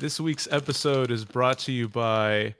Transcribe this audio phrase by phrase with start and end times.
[0.00, 2.54] This week's episode is brought to you by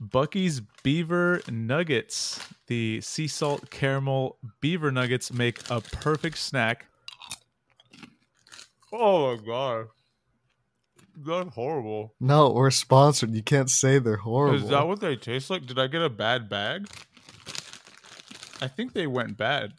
[0.00, 2.38] Buc-ee's Beaver Nuggets.
[2.68, 6.86] The sea salt caramel beaver nuggets make a perfect snack.
[8.92, 9.86] Oh my god.
[11.16, 12.14] That's horrible.
[12.20, 13.34] No, we're sponsored.
[13.34, 14.62] You can't say they're horrible.
[14.62, 15.66] Is that what they taste like?
[15.66, 16.86] Did I get a bad bag?
[18.62, 19.72] I think they went bad.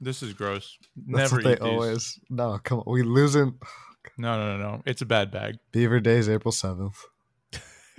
[0.00, 0.78] This is gross.
[0.96, 1.60] That's Never what they these.
[1.60, 2.20] always.
[2.30, 2.84] No, come on.
[2.86, 3.58] We losing.
[4.18, 4.82] No, no, no, no.
[4.84, 5.60] It's a bad bag.
[5.70, 7.04] Beaver Day is April seventh.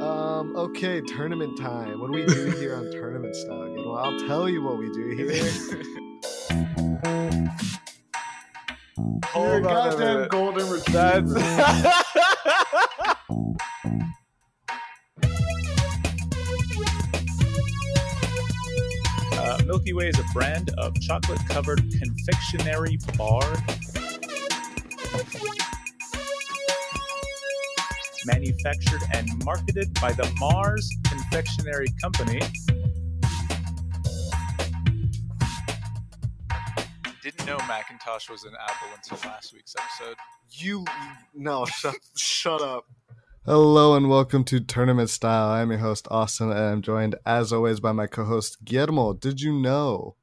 [0.00, 0.54] um.
[0.56, 2.00] Okay, tournament time.
[2.00, 3.62] What do we do here on tournament style?
[3.62, 3.84] Again?
[3.84, 5.26] Well, I'll tell you what we do here.
[9.24, 10.30] Hold on a goddamn minute.
[10.30, 11.92] golden retriever.
[19.70, 23.40] Milky Way is a brand of chocolate covered confectionery bar.
[28.26, 32.40] Manufactured and marketed by the Mars Confectionery Company.
[37.22, 40.16] Didn't know Macintosh was an Apple until last week's episode.
[40.50, 40.84] You
[41.32, 42.86] no, shut shut up.
[43.46, 45.48] Hello and welcome to Tournament Style.
[45.50, 49.14] I'm your host Austin, and I'm joined as always by my co-host Guillermo.
[49.14, 50.16] Did you know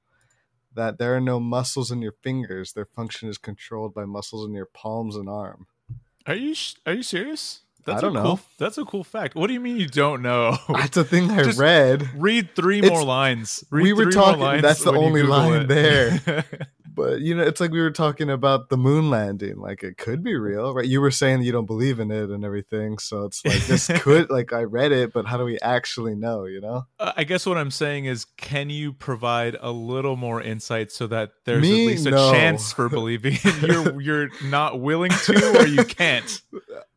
[0.75, 2.73] that there are no muscles in your fingers?
[2.73, 5.65] Their function is controlled by muscles in your palms and arm.
[6.27, 7.61] Are you sh- are you serious?
[7.89, 8.23] I don't a know.
[8.23, 9.33] Cool, that's a cool fact.
[9.33, 10.57] What do you mean you don't know?
[10.69, 12.09] That's a thing I Just- read.
[12.17, 13.63] Read three It's- more lines.
[13.71, 15.67] Read we were talking- that's the only Google line it.
[15.69, 16.45] there.
[16.97, 19.57] But you know, it's like we were talking about the moon landing.
[19.59, 20.85] Like it could be real, right?
[20.85, 22.97] You were saying you don't believe in it and everything.
[22.97, 26.45] So it's like this could like I read it, but how do we actually know,
[26.45, 26.87] you know?
[26.99, 31.05] Uh, I guess what I'm saying is, can you provide a little more insight so
[31.07, 31.83] that there's Me?
[31.83, 32.31] at least a No.
[32.31, 33.37] chance for believing?
[33.61, 36.41] you're you're not willing to, or you can't.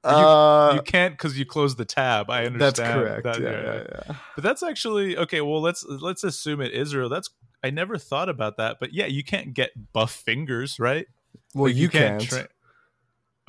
[0.03, 2.31] Uh you can't because you closed the tab.
[2.31, 2.61] I understand.
[2.77, 3.25] that's correct.
[3.25, 4.15] that- yeah, yeah, yeah.
[4.35, 5.43] But that's actually okay.
[5.43, 7.11] Well, let's let's assume it is real.
[7.11, 7.29] That's
[7.63, 8.79] I never thought about that.
[8.81, 11.07] But yeah, you can't get buff fingers, right?
[11.55, 12.21] Well, Like, you, can't.
[12.23, 12.49] tra-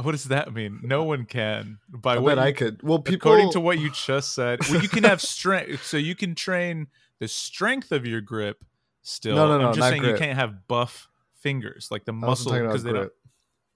[0.02, 0.80] what does that mean?
[0.84, 1.80] No one can.
[1.90, 2.82] By I what bet I could.
[2.84, 3.16] Well, people.
[3.16, 5.86] according to what you just said, well, you can have strength.
[5.86, 6.88] So you can train
[7.20, 8.64] the strength of your grip.
[9.04, 12.52] Still, No, no, no, I'm just saying you can't have buff fingers like the muscle
[12.52, 13.12] because they don't.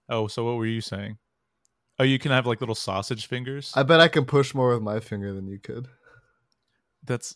[0.07, 1.17] Oh, so what were you saying?
[1.97, 3.71] Oh, you can have like little sausage fingers.
[3.75, 5.87] I bet I can push more with my finger than you could.
[7.03, 7.35] That's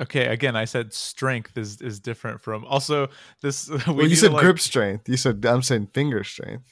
[0.00, 0.26] okay.
[0.26, 3.08] Again, I said strength is is different from also
[3.42, 3.68] this.
[3.86, 5.08] We well, you said like- grip strength.
[5.08, 6.64] You said I'm saying finger strength.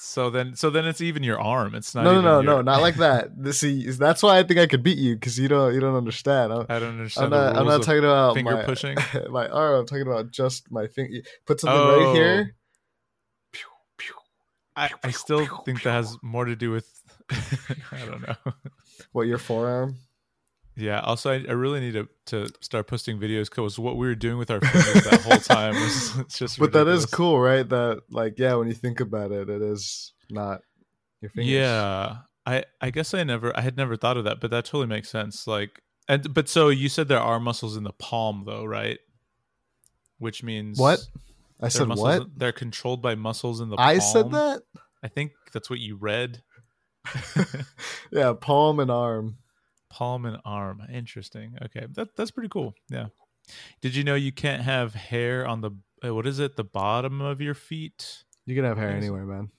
[0.00, 1.74] So then, so then it's even your arm.
[1.74, 2.04] It's not.
[2.04, 3.30] No, no, no, your- no, not like that.
[3.36, 5.96] This, see, that's why I think I could beat you because you don't, you don't
[5.96, 6.52] understand.
[6.52, 7.34] I'm, I don't understand.
[7.34, 8.96] I'm not, I'm not talking about finger my, pushing.
[9.30, 9.80] my arm.
[9.80, 11.18] I'm talking about just my finger.
[11.46, 12.06] Put something Oh.
[12.06, 12.54] right here.
[14.76, 16.88] I, I still think that has more to do with.
[17.90, 18.52] I don't know.
[19.10, 19.96] What your forearm?
[20.78, 21.00] Yeah.
[21.00, 24.38] Also, I, I really need to, to start posting videos because what we were doing
[24.38, 26.58] with our fingers that whole time was it's just.
[26.58, 27.68] But that is cool, right?
[27.68, 30.60] That like, yeah, when you think about it, it is not
[31.20, 31.52] your fingers.
[31.52, 32.18] Yeah.
[32.46, 35.10] I I guess I never I had never thought of that, but that totally makes
[35.10, 35.46] sense.
[35.46, 38.98] Like, and but so you said there are muscles in the palm, though, right?
[40.18, 41.00] Which means What?
[41.60, 42.28] I said muscles- what?
[42.38, 43.76] They're controlled by muscles in the.
[43.76, 44.62] I said that.
[45.02, 46.42] I think that's what you read.
[48.10, 49.38] Yeah, palm and arm.
[49.90, 50.82] Palm and arm.
[50.92, 51.56] Interesting.
[51.64, 52.74] Okay, that that's pretty cool.
[52.88, 53.06] Yeah.
[53.80, 55.70] Did you know you can't have hair on the
[56.04, 56.56] uh, what is it?
[56.56, 58.24] The bottom of your feet.
[58.46, 59.50] You can have hair anywhere, man.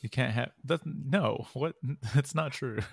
[0.00, 0.80] You can't have that.
[0.84, 1.74] No, what?
[2.14, 2.78] That's not true.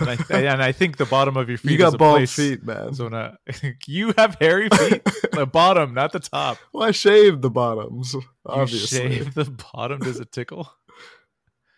[0.00, 1.70] And I, and I think the bottom of your feet.
[1.70, 2.92] you got bald place- feet, man.
[2.92, 3.36] So not,
[3.86, 5.04] you have hairy feet.
[5.30, 6.58] the bottom, not the top.
[6.72, 8.98] Well, I shaved the bottoms, You obviously.
[8.98, 10.00] shave the bottom.
[10.00, 10.72] Does it tickle?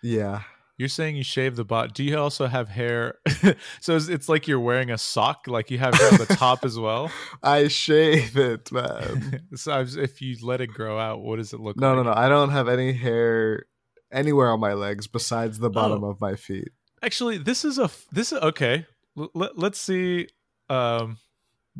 [0.02, 0.40] Yeah.
[0.78, 1.92] You're saying you shave the bottom.
[1.94, 3.16] Do you also have hair?
[3.80, 5.46] so it's, it's like you're wearing a sock.
[5.46, 7.10] Like you have hair on the top as well.
[7.42, 9.42] I shave it, man.
[9.54, 11.96] so if you let it grow out, what does it look No, like?
[11.98, 12.10] no, no.
[12.12, 12.16] No.
[12.16, 13.66] I don't have any hair
[14.10, 16.08] anywhere on my legs besides the bottom Oh.
[16.10, 16.68] of my feet.
[17.02, 18.86] Actually, this is a this is okay.
[19.18, 20.28] L- let, let's see.
[20.70, 21.18] Um,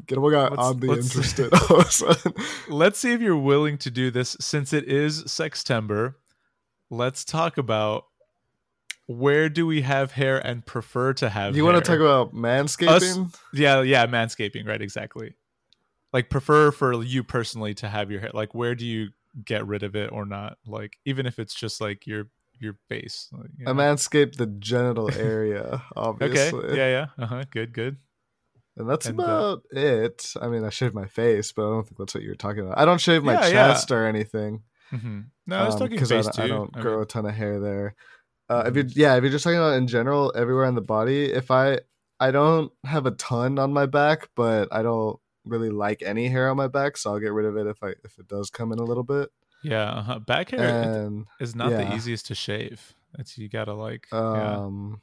[0.07, 2.33] Get what got Let's- oddly let's- interested all of a sudden.
[2.69, 6.15] let's see if you're willing to do this since it is Sextember.
[6.91, 8.05] Let's talk about
[9.19, 11.57] where do we have hair and prefer to have.
[11.57, 13.35] You want to talk about manscaping?
[13.53, 14.81] Yeah, yeah, manscaping, right?
[14.81, 15.35] Exactly.
[16.13, 18.31] Like prefer for you personally to have your hair.
[18.35, 19.09] Like where do you
[19.45, 20.59] get rid of it or not?
[20.67, 22.29] Like even if it's just like your
[22.59, 23.29] your face.
[23.33, 23.83] Like, you I know?
[23.83, 26.27] manscape the genital area, Okay.
[26.27, 26.77] obviously.
[26.77, 27.07] Yeah, yeah.
[27.19, 27.45] Uh huh.
[27.51, 27.97] Good, good.
[28.77, 30.33] And that's And, uh, about it.
[30.41, 32.65] I mean, I shave my face, but I don't think that's what you were talking
[32.65, 32.79] about.
[32.79, 33.69] I don't shave my Yeah, yeah.
[33.69, 34.63] chest or anything.
[34.93, 35.21] Mm-hmm.
[35.47, 36.43] No, I was um, talking face I, too.
[36.43, 37.03] I don't I grow mean...
[37.03, 37.95] a ton of hair there.
[38.53, 41.25] Uh, if you yeah, if you're just talking about in general, everywhere on the body,
[41.25, 41.81] if I
[42.21, 46.51] I don't have a ton on my back, but I don't really like any hair
[46.51, 48.71] on my back, so I'll get rid of it if I if it does come
[48.71, 49.31] in a little bit.
[49.63, 50.19] Yeah, uh-huh.
[50.19, 51.79] back hair and, is not yeah.
[51.79, 52.95] the easiest to shave.
[53.19, 54.13] It's you gotta like.
[54.13, 55.01] Um,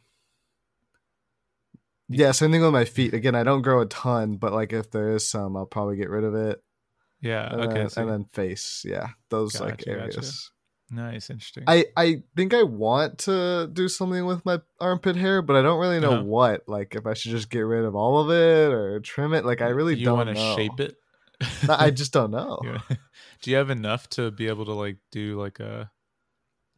[2.08, 2.28] yeah.
[2.28, 3.16] yeah, same thing with my feet.
[3.16, 6.12] Again, I don't grow a ton, but like if there is some, I'll probably get
[6.12, 6.62] rid of it.
[7.20, 7.52] Yeah.
[7.52, 7.88] And okay.
[7.88, 8.84] Then, and then face.
[8.86, 10.16] Yeah, those gotcha, like areas.
[10.16, 10.59] Gotcha.
[10.92, 11.64] Nice, interesting.
[11.68, 15.80] I I think I want to do something with my armpit hair, but I don't
[15.80, 16.24] really know uh-huh.
[16.24, 16.64] what.
[16.68, 19.46] Like if I should just get rid of all of it or trim it.
[19.46, 20.96] Like I really you don't You want to shape it.
[21.70, 22.60] I just don't know.
[23.42, 25.92] do you have enough to be able to like do like a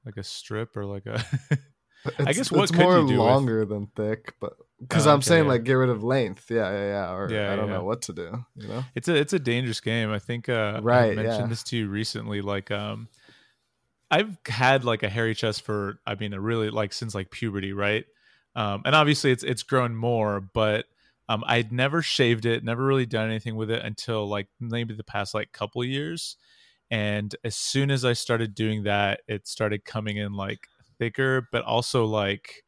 [0.05, 1.23] like a strip or like a?
[2.19, 3.69] I guess what it's more longer with?
[3.69, 5.51] than thick, but because oh, I'm okay, saying yeah.
[5.51, 7.73] like get rid of length, yeah, yeah, yeah, or yeah, I don't yeah.
[7.75, 8.43] know what to do.
[8.55, 10.11] You know, it's a it's a dangerous game.
[10.11, 11.11] I think uh, right.
[11.17, 12.41] I mentioned this to you recently.
[12.41, 13.07] Like, um,
[14.11, 17.73] I've had like a hairy chest for I mean, a really like since like puberty,
[17.73, 18.05] right?
[18.55, 20.85] Um, and obviously it's it's grown more, but
[21.29, 25.03] um, I'd never shaved it, never really done anything with it until like maybe the
[25.03, 26.35] past like couple years.
[26.89, 30.67] And as soon as I started doing that, it started coming in like
[30.99, 32.65] thicker, but also like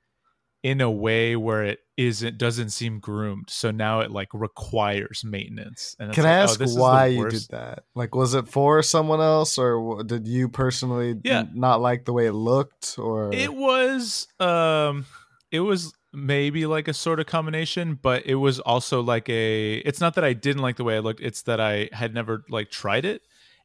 [0.64, 3.50] in a way where it isn't doesn't seem groomed.
[3.50, 5.96] So now it like requires maintenance.
[6.00, 7.84] And can I ask oh, why you did that?
[7.94, 11.44] Like, was it for someone else, or did you personally yeah.
[11.54, 12.98] not like the way it looked?
[12.98, 15.06] Or it was, um,
[15.52, 19.76] it was maybe like a sort of combination, but it was also like a.
[19.76, 22.46] It's not that I didn't like the way it looked; it's that I had never
[22.50, 23.22] like tried it.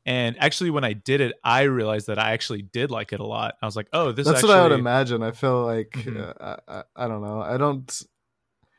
[0.09, 3.27] And actually, when I did it, I realized that I actually did like it a
[3.27, 3.57] lot.
[3.61, 4.55] I was like, "Oh, this." That's actually...
[4.55, 5.23] what I would imagine.
[5.23, 6.31] I feel like mm-hmm.
[6.41, 7.43] uh, I, I don't know.
[7.43, 8.03] I don't.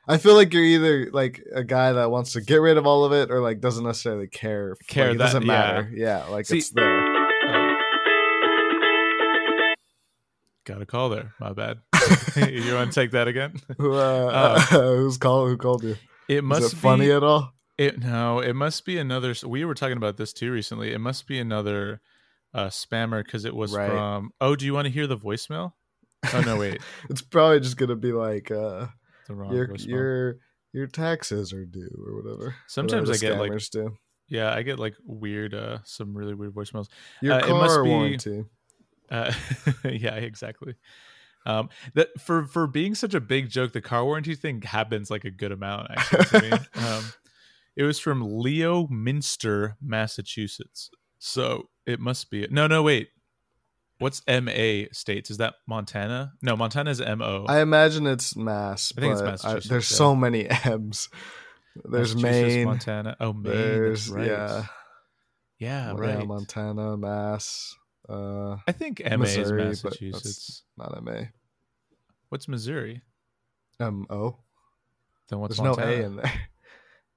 [0.08, 3.06] I feel like you're either like a guy that wants to get rid of all
[3.06, 4.76] of it, or like doesn't necessarily care.
[4.88, 5.92] Care like, that, doesn't matter.
[5.94, 7.00] Yeah, yeah like See, it's there.
[7.00, 7.76] Oh.
[10.66, 11.36] Got a call there.
[11.40, 11.78] My bad.
[12.38, 13.54] you want to take that again?
[13.78, 14.60] Who, uh, uh,
[14.96, 15.50] who's called?
[15.50, 15.96] Who called you?
[16.28, 17.54] It must it be, funny at all.
[17.80, 19.34] It no, it must be another.
[19.48, 20.92] We were talking about this too recently.
[20.92, 22.02] It must be another
[22.54, 23.90] uh, spammer because it was right.
[23.90, 24.32] from.
[24.42, 25.72] Oh, do you want to hear the voicemail?
[26.34, 26.82] Oh no, wait.
[27.10, 28.88] it's probably just gonna be like uh,
[29.28, 29.88] the wrong your voicemail.
[29.88, 30.36] your
[30.74, 32.54] your taxes are due or whatever.
[32.68, 33.98] Sometimes whatever I get like do.
[34.28, 36.90] yeah, I get like weird, uh, some really weird voicemails.
[37.22, 38.46] Your uh, car it must be, warranty.
[39.12, 39.34] Uh,
[39.86, 40.76] yeah, exactly.
[41.44, 45.26] Um, that for for being such a big joke, the car warranty thing happens like
[45.26, 46.58] a good amount actually to me.
[46.76, 47.04] Um,
[47.80, 50.92] it was from Leominster, Massachusetts.
[51.18, 53.08] So it must be no, no, wait.
[54.00, 55.32] What's MA states?
[55.32, 56.34] Is that Montana?
[56.42, 57.46] No, Montana is MO.
[57.48, 58.92] I imagine it's Mass.
[58.98, 59.66] I think it's Massachusetts.
[59.68, 59.98] I, there's yeah.
[59.98, 61.08] so many M's.
[61.86, 63.16] There's Maine, Montana.
[63.18, 63.44] Oh, Maine.
[63.54, 64.28] There's right.
[64.28, 64.66] yeah,
[65.58, 66.20] yeah, right.
[66.20, 67.76] Yeah, Montana, Mass.
[68.10, 70.64] Uh, I think MA Missouri, is Massachusetts.
[70.78, 71.24] not MA.
[72.28, 73.04] What's Missouri?
[73.80, 74.38] M O.
[75.30, 75.96] Then what's There's Montana?
[75.96, 76.34] no A in there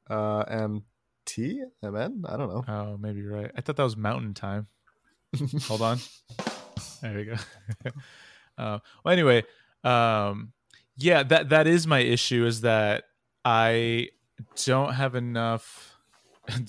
[0.08, 0.84] uh M
[1.24, 2.24] T M N.
[2.28, 2.64] I don't know.
[2.66, 3.50] Oh, maybe you're right.
[3.56, 4.66] I thought that was Mountain Time.
[5.66, 5.98] Hold on.
[7.02, 7.34] There we go.
[8.58, 9.42] uh, well, anyway,
[9.82, 10.52] um,
[10.96, 12.46] yeah, that that is my issue.
[12.46, 13.04] Is that
[13.44, 14.08] I
[14.64, 15.88] don't have enough.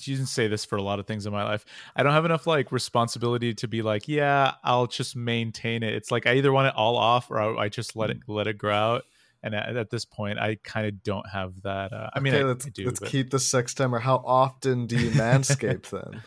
[0.04, 1.64] You can say this for a lot of things in my life.
[1.96, 5.94] I don't have enough like responsibility to be like, yeah, I'll just maintain it.
[5.94, 8.46] It's like I either want it all off or I, I just let it let
[8.46, 9.04] it grow out
[9.44, 12.42] and at, at this point i kind of don't have that uh, i mean okay,
[12.42, 13.08] I, let's, I do, let's but...
[13.08, 16.22] keep the Sextember how often do you manscape then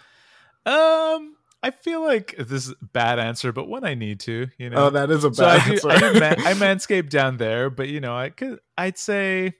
[0.65, 1.33] um
[1.63, 4.85] I feel like this is a bad answer, but when I need to, you know.
[4.85, 5.89] Oh, that is a bad so I do, answer.
[5.89, 9.55] I, do man, I manscape down there, but you know, I could, I'd say,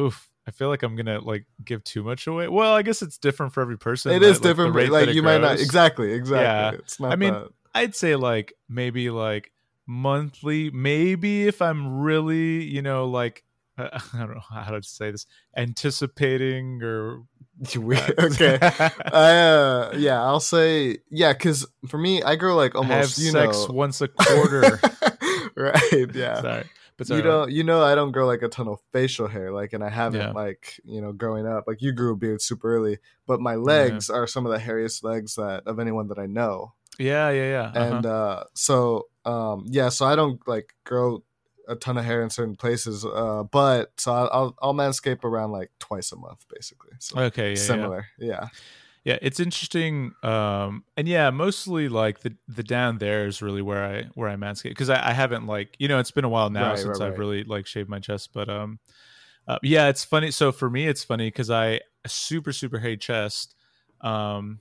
[0.00, 0.28] oof.
[0.46, 2.48] I feel like I'm gonna like give too much away.
[2.48, 4.12] Well, I guess it's different for every person.
[4.12, 4.74] It is different.
[4.74, 6.78] Like, like you might not exactly, exactly.
[6.78, 6.82] Yeah.
[6.82, 7.12] It's not.
[7.12, 7.48] I mean, that.
[7.74, 9.52] I'd say like maybe like
[9.88, 10.70] monthly.
[10.70, 13.42] Maybe if i'm really you know like
[13.78, 15.26] uh, i don't know how to say this
[15.56, 17.22] anticipating or
[17.76, 18.58] okay.
[18.60, 23.66] I, uh, yeah i'll say yeah because for me i grow like almost you sex
[23.66, 24.78] know once a quarter.
[25.56, 26.40] Right yeah.
[26.40, 26.64] Sorry
[26.98, 29.72] but you don't you know i don't grow like a ton of facial hair like
[29.72, 30.30] and i haven't yeah.
[30.30, 31.64] like you know growing up.
[31.66, 34.16] Like you grew a beard super early but my legs yeah.
[34.16, 37.72] are some of the hairiest legs that of anyone that i know yeah yeah yeah
[37.74, 37.96] uh-huh.
[37.96, 41.22] and uh so um yeah so i don't like grow
[41.68, 45.52] a ton of hair in certain places uh but so i'll i'll, I'll manscape around
[45.52, 48.26] like twice a month basically so okay yeah, similar yeah.
[48.26, 48.48] yeah
[49.04, 53.84] yeah it's interesting um and yeah mostly like the the down there is really where
[53.84, 56.50] i where i manscape because I, I haven't like you know it's been a while
[56.50, 57.18] now right, since right, i've right.
[57.18, 58.78] really like shaved my chest but um
[59.46, 63.54] uh, yeah it's funny so for me it's funny because i super super hate chest
[64.00, 64.60] um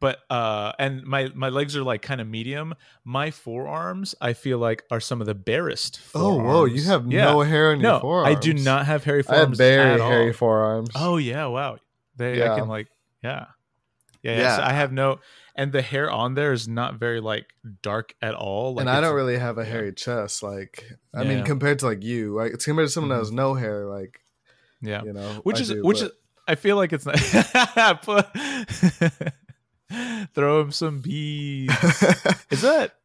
[0.00, 2.74] but uh and my my legs are like kind of medium
[3.04, 6.40] my forearms i feel like are some of the barest forearms.
[6.40, 7.24] oh whoa you have yeah.
[7.24, 10.00] no hair on no, your forearms i do not have hairy forearms i have very
[10.00, 11.76] hairy forearms oh yeah wow
[12.16, 12.54] they yeah.
[12.54, 12.88] i can like
[13.22, 13.46] yeah
[14.24, 14.38] yeah, yeah.
[14.38, 14.56] yeah.
[14.56, 15.20] So I have no
[15.54, 17.46] and the hair on there is not very like
[17.82, 18.74] dark at all.
[18.74, 20.42] Like, and I don't really have a hairy chest.
[20.42, 21.28] Like I yeah.
[21.28, 23.18] mean, compared to like you, like it's compared to someone mm-hmm.
[23.18, 23.86] that has no hair.
[23.86, 24.20] Like
[24.80, 26.06] yeah, you know, which I is do, which but...
[26.06, 26.12] is
[26.48, 27.20] I feel like it's not.
[30.34, 31.70] Throw him some bees.
[32.50, 32.96] is that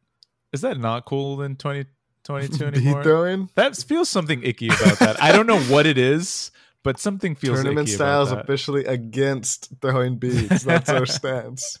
[0.52, 3.02] is that not cool in 2022 anymore?
[3.02, 3.48] throwing?
[3.54, 5.22] That feels something icky about that.
[5.22, 6.50] I don't know what it is
[6.82, 7.64] but something feels icky.
[7.64, 10.64] tournament styles officially against throwing beads.
[10.64, 11.78] That's our stance.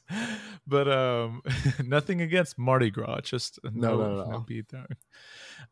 [0.66, 1.42] But um,
[1.84, 3.20] nothing against Mardi Gras.
[3.22, 4.30] Just no, no, no, no.
[4.30, 4.86] no bead throwing.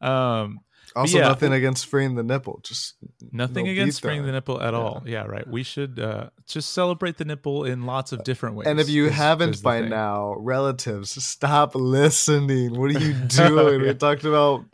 [0.01, 0.61] Um,
[0.99, 2.61] also, yeah, nothing against freeing the nipple.
[2.63, 2.95] Just
[3.33, 4.79] nothing no against freeing the nipple at yeah.
[4.79, 5.03] all.
[5.07, 5.47] Yeah, right.
[5.47, 8.67] We should uh, just celebrate the nipple in lots of different ways.
[8.67, 12.79] And if you is, haven't is by now, relatives, stop listening.
[12.79, 13.81] What are you doing?
[13.81, 13.89] yeah.
[13.89, 14.65] We talked about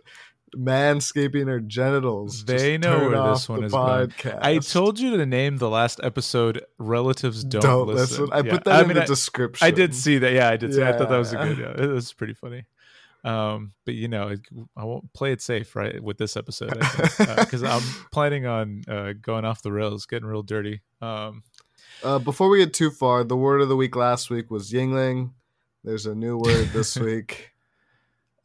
[0.56, 2.44] manscaping her genitals.
[2.44, 4.22] They know where this one is podcast.
[4.22, 4.38] going.
[4.40, 8.22] I told you to name the last episode "Relatives Don't, don't listen.
[8.22, 8.28] listen.
[8.32, 8.52] I yeah.
[8.52, 9.66] put that I in mean, the I, description.
[9.66, 10.32] I did see that.
[10.32, 10.74] Yeah, I did.
[10.74, 10.90] See, yeah.
[10.90, 11.58] I thought that was a good.
[11.58, 12.64] Yeah, it was pretty funny.
[13.24, 14.34] Um, but you know,
[14.76, 19.14] I won't play it safe, right, with this episode because uh, I'm planning on uh,
[19.20, 20.82] going off the rails, getting real dirty.
[21.00, 21.42] Um,
[22.02, 25.32] uh, before we get too far, the word of the week last week was Yuengling.
[25.84, 27.52] There's a new word this week.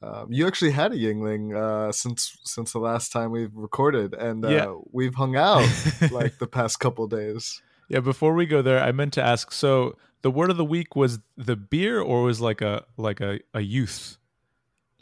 [0.02, 4.46] Um, you actually had a Yuengling uh, since since the last time we've recorded, and
[4.46, 4.74] uh, yeah.
[4.92, 5.68] we've hung out
[6.12, 7.62] like the past couple days.
[7.90, 9.52] Yeah, before we go there, I meant to ask.
[9.52, 13.40] So the word of the week was the beer, or was like a like a,
[13.54, 14.18] a youth,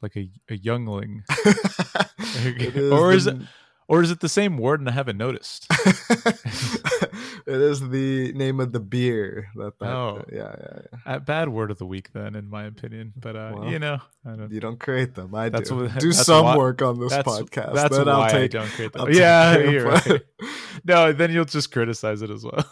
[0.02, 1.24] like a a youngling,
[2.92, 3.38] or is the...
[3.40, 3.48] it
[3.90, 5.66] or is it the same word and I haven't noticed?
[5.72, 6.42] it
[7.46, 9.50] is the name of the beer.
[9.56, 11.16] That, that oh, yeah, yeah, yeah.
[11.16, 13.14] A bad word of the week, then, in my opinion.
[13.16, 15.34] But uh, well, you know, don't, you don't create them.
[15.34, 15.76] I do.
[15.76, 17.74] What, do some why, work on this that's, podcast.
[17.74, 19.08] That's then why I'll take, I don't create them.
[19.12, 20.22] yeah, you're right.
[20.84, 22.66] no, then you'll just criticize it as well,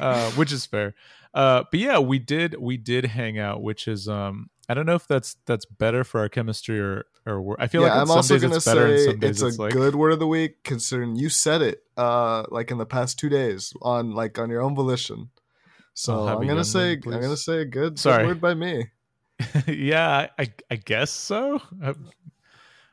[0.00, 0.94] uh, which is fair.
[1.32, 4.94] Uh, but yeah, we did we did hang out, which is um I don't know
[4.94, 8.38] if that's that's better for our chemistry or or I feel yeah, like I'm also
[8.38, 9.72] gonna say it's, it's a like...
[9.72, 13.28] good word of the week considering you said it uh like in the past two
[13.28, 15.30] days on like on your own volition.
[15.94, 18.22] So I'm gonna say I'm gonna say a good, Sorry.
[18.22, 18.86] good word by me.
[19.66, 21.60] yeah, I I guess so.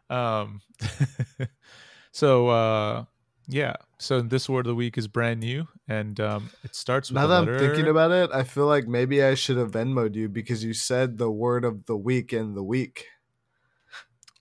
[0.09, 0.61] Um,
[2.13, 3.03] so uh
[3.47, 3.73] yeah.
[3.97, 7.09] So this word of the week is brand new, and um, it starts.
[7.09, 10.15] With now that I'm thinking about it, I feel like maybe I should have Venmoed
[10.15, 13.05] you because you said the word of the week in the week.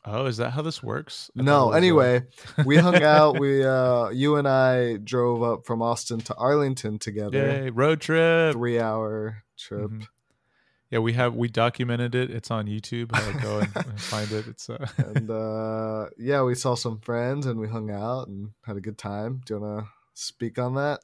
[0.08, 1.30] Oh, is that how this works?
[1.34, 1.72] no.
[1.72, 2.22] Anyway,
[2.64, 3.40] we hung out.
[3.40, 7.38] We, uh, you and I drove up from Austin to Arlington together.
[7.38, 8.52] Yay, road trip.
[8.52, 9.90] Three hour trip.
[9.90, 10.02] Mm-hmm.
[10.90, 12.30] Yeah, we have we documented it.
[12.30, 13.10] It's on YouTube.
[13.42, 14.46] Go and find it.
[14.46, 14.86] It's uh...
[14.98, 18.98] and uh, yeah, we saw some friends and we hung out and had a good
[18.98, 19.40] time.
[19.44, 21.00] Do you want to speak on that?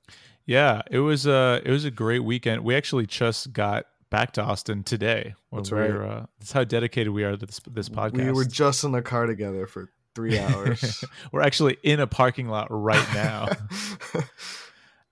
[0.46, 2.64] Yeah, it was uh it was a great weekend.
[2.64, 5.34] We actually just got back to Austin today.
[5.52, 5.90] That's right.
[5.90, 8.26] Uh, that's how dedicated we are to this this podcast.
[8.26, 11.04] We were just in the car together for three hours.
[11.32, 13.48] we're actually in a parking lot right now.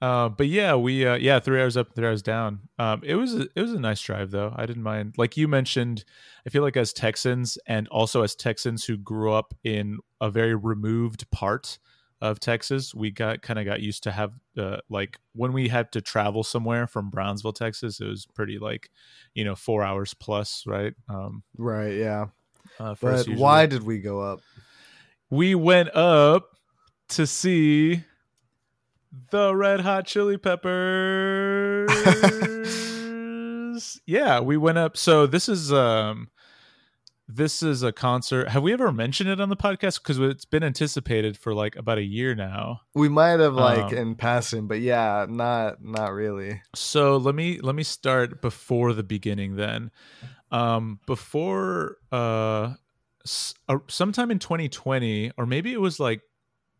[0.00, 2.60] Uh, but yeah, we uh, yeah three hours up, three hours down.
[2.78, 4.52] Um, it was a, it was a nice drive though.
[4.56, 5.14] I didn't mind.
[5.18, 6.04] Like you mentioned,
[6.46, 10.54] I feel like as Texans and also as Texans who grew up in a very
[10.54, 11.78] removed part
[12.22, 15.92] of Texas, we got kind of got used to have uh, like when we had
[15.92, 18.90] to travel somewhere from Brownsville, Texas, it was pretty like
[19.34, 20.94] you know four hours plus, right?
[21.10, 21.94] Um, right.
[21.94, 22.26] Yeah.
[22.78, 24.40] Uh, but why did we go up?
[25.28, 26.48] We went up
[27.10, 28.04] to see
[29.30, 31.90] the Red Hot Chili Peppers.
[34.06, 34.96] yeah, we went up.
[34.96, 36.28] So this is um
[37.28, 38.48] this is a concert.
[38.48, 40.02] Have we ever mentioned it on the podcast?
[40.02, 42.80] Because it's been anticipated for like about a year now.
[42.94, 46.62] We might have like um, in passing, but yeah, not not really.
[46.74, 49.90] So let me let me start before the beginning then.
[50.50, 52.74] Um, before uh,
[53.68, 56.22] uh sometime in 2020, or maybe it was like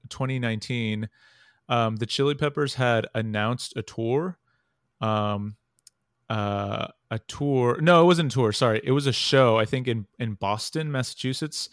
[0.08, 1.08] 2019
[1.70, 4.38] um, the Chili Peppers had announced a tour.
[5.00, 5.56] Um,
[6.28, 7.80] uh, a tour.
[7.80, 8.52] No, it wasn't a tour.
[8.52, 9.56] Sorry, it was a show.
[9.58, 11.70] I think in in Boston, Massachusetts.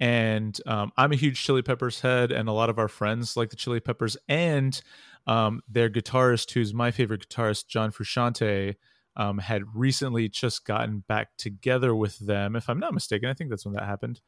[0.00, 3.50] And um, I'm a huge Chili Peppers head, and a lot of our friends like
[3.50, 4.16] the Chili Peppers.
[4.28, 4.80] And
[5.26, 8.76] um, their guitarist, who's my favorite guitarist, John Frusciante,
[9.16, 12.56] um, had recently just gotten back together with them.
[12.56, 14.22] If I'm not mistaken, I think that's when that happened.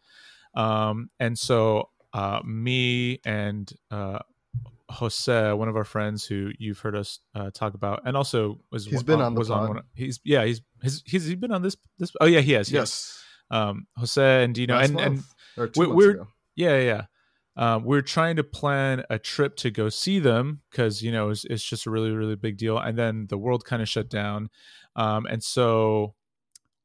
[0.54, 4.18] Um, and so uh, me and uh,
[4.92, 8.86] Jose, one of our friends who you've heard us uh, talk about, and also was
[8.86, 9.82] he's been on, was on one.
[9.94, 12.12] He's yeah, he's he's he's he been on this this.
[12.20, 12.70] Oh yeah, he has.
[12.70, 12.80] Yes.
[12.80, 13.24] yes.
[13.50, 15.22] Um, Jose and Dino and and
[15.76, 17.02] we, we're yeah yeah.
[17.54, 21.44] Um, we're trying to plan a trip to go see them because you know it's,
[21.44, 24.48] it's, just a really really big deal, and then the world kind of shut down,
[24.96, 26.14] um, and so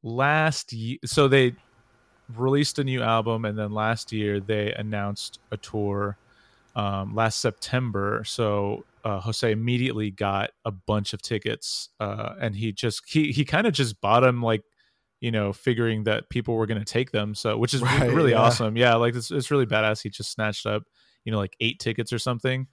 [0.04, 1.56] last year, so they
[2.36, 6.18] released a new album, and then last year they announced a tour
[6.77, 8.24] um, last September.
[8.24, 13.43] So uh, Jose immediately got a bunch of tickets, uh, and he just he he
[13.43, 14.62] kind of just bought them like
[15.19, 17.34] you know figuring that people were going to take them.
[17.34, 18.41] So which is right, really yeah.
[18.41, 18.77] awesome.
[18.77, 20.03] Yeah, like it's it's really badass.
[20.03, 20.84] He just snatched up
[21.25, 22.67] you know like eight tickets or something.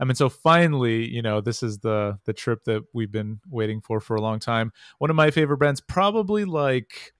[0.00, 3.82] I mean, so finally, you know, this is the the trip that we've been waiting
[3.82, 4.72] for for a long time.
[4.98, 7.12] One of my favorite bands, probably like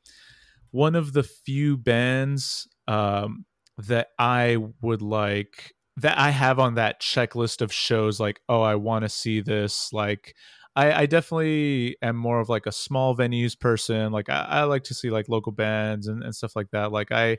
[0.70, 3.44] one of the few bands um,
[3.76, 8.74] that I would like that I have on that checklist of shows like, oh, I
[8.74, 9.92] want to see this.
[9.92, 10.34] Like,
[10.74, 14.12] I, I, definitely am more of like a small venues person.
[14.12, 16.90] Like, I, I like to see like local bands and, and stuff like that.
[16.92, 17.38] Like, I,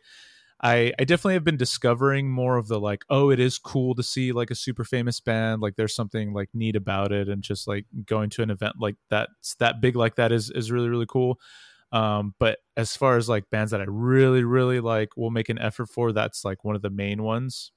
[0.61, 4.03] I, I definitely have been discovering more of the like, oh, it is cool to
[4.03, 5.61] see like a super famous band.
[5.61, 8.95] Like, there's something like neat about it, and just like going to an event like
[9.09, 11.39] that's that big like that is is really really cool.
[11.91, 15.57] Um, but as far as like bands that I really really like, will make an
[15.57, 17.71] effort for, that's like one of the main ones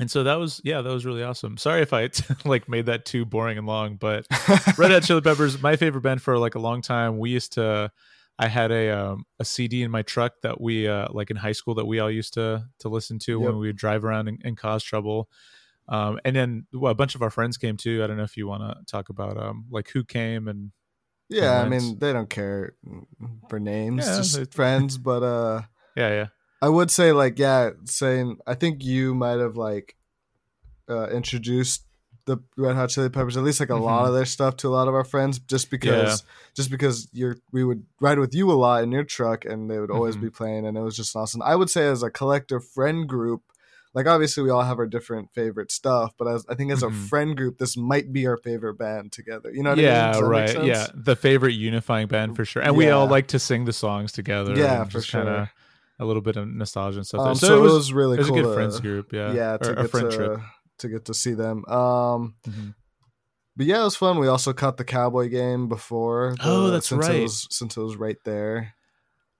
[0.00, 1.56] and so that was yeah that was really awesome.
[1.56, 2.08] Sorry if i
[2.44, 4.26] like made that too boring and long but
[4.78, 7.18] red hot chili peppers my favorite band for like a long time.
[7.18, 7.92] We used to
[8.38, 11.52] i had a um, a cd in my truck that we uh like in high
[11.52, 13.40] school that we all used to to listen to yep.
[13.46, 15.28] when we would drive around and, and cause trouble.
[15.88, 18.02] Um and then well, a bunch of our friends came too.
[18.02, 20.72] I don't know if you want to talk about um like who came and
[21.30, 22.74] yeah i mean they don't care
[23.48, 25.62] for names yeah, just friends but uh
[25.96, 26.26] yeah yeah
[26.62, 29.96] I would say like yeah, saying I think you might have like
[30.88, 31.84] uh, introduced
[32.26, 33.84] the Red Hot Chili Peppers, at least like a mm-hmm.
[33.84, 36.26] lot of their stuff to a lot of our friends, just because yeah.
[36.54, 39.78] just because you're we would ride with you a lot in your truck, and they
[39.78, 40.26] would always mm-hmm.
[40.26, 41.42] be playing, and it was just awesome.
[41.42, 43.42] I would say as a collective friend group,
[43.94, 47.04] like obviously we all have our different favorite stuff, but as I think as mm-hmm.
[47.04, 49.50] a friend group, this might be our favorite band together.
[49.52, 49.74] You know?
[49.74, 50.22] yeah, I mean?
[50.22, 50.64] Yeah, right.
[50.64, 52.78] Yeah, the favorite unifying band for sure, and yeah.
[52.78, 54.54] we all like to sing the songs together.
[54.56, 55.24] Yeah, for sure.
[55.24, 55.50] Kinda,
[56.00, 57.20] a little bit of nostalgia and stuff.
[57.20, 59.12] Um, so, so, it was, was really it was cool a good to, friends group.
[59.12, 60.40] Yeah, yeah, to or, get friend to, trip.
[60.78, 61.64] to get to see them.
[61.66, 62.68] Um, mm-hmm.
[63.56, 64.18] But yeah, it was fun.
[64.18, 66.34] We also caught the Cowboy game before.
[66.38, 67.16] The, oh, that's since right.
[67.16, 68.74] It was, since it was right there.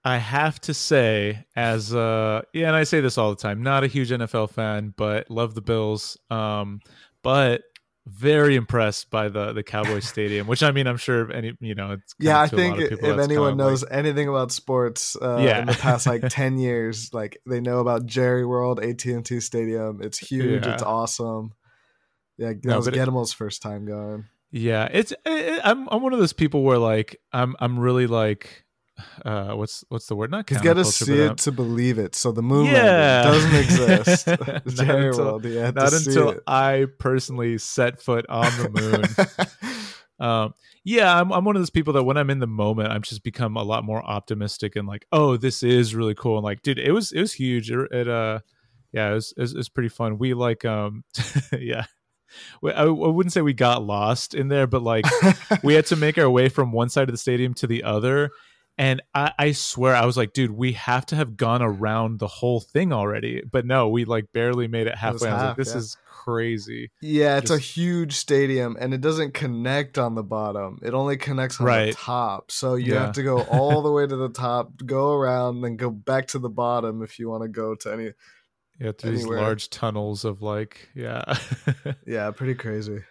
[0.03, 3.83] I have to say, as uh, yeah, and I say this all the time, not
[3.83, 6.17] a huge NFL fan, but love the Bills.
[6.29, 6.81] Um,
[7.23, 7.61] but
[8.07, 11.91] very impressed by the the Cowboys Stadium, which I mean, I'm sure any you know,
[11.91, 12.39] it's yeah.
[12.39, 15.59] I think if anyone knows like, anything about sports, uh, yeah.
[15.59, 19.39] in the past like ten years, like they know about Jerry World, AT and T
[19.39, 20.01] Stadium.
[20.01, 20.65] It's huge.
[20.65, 20.73] Yeah.
[20.73, 21.53] It's awesome.
[22.37, 24.25] Yeah, that no, was Guillermo's first time going.
[24.51, 28.65] Yeah, it's it, I'm I'm one of those people where like I'm I'm really like
[29.25, 30.31] uh what's what's the word?
[30.31, 32.15] Not you got to see it to believe it.
[32.15, 33.23] So the moon yeah.
[33.23, 34.27] doesn't exist.
[34.27, 39.65] Not until, not until i personally set foot on the moon.
[40.19, 43.01] Um yeah I'm, I'm one of those people that when i'm in the moment i've
[43.01, 46.37] just become a lot more optimistic and like oh this is really cool.
[46.37, 47.71] And like dude it was it was huge.
[47.71, 48.41] It, it uh
[48.93, 50.19] yeah it was, it was, it was pretty fun.
[50.19, 51.03] We like um
[51.59, 51.85] yeah.
[52.63, 55.05] I, wouldn't say we got lost in there, but like
[55.63, 58.31] we had to make our way from one side of the stadium to the other,
[58.77, 62.27] and I, I, swear, I was like, dude, we have to have gone around the
[62.27, 63.41] whole thing already.
[63.49, 65.27] But no, we like barely made it halfway.
[65.27, 65.77] It half, I was like, this yeah.
[65.77, 66.91] is crazy.
[67.01, 67.61] Yeah, it's Just...
[67.61, 70.79] a huge stadium and it doesn't connect on the bottom.
[70.83, 71.85] It only connects on right.
[71.87, 72.51] the top.
[72.51, 73.01] So you yeah.
[73.01, 76.39] have to go all the way to the top, go around, then go back to
[76.39, 78.11] the bottom if you want to go to any.
[78.79, 81.37] Yeah, through these large tunnels of like, yeah.
[82.07, 83.03] yeah, pretty crazy.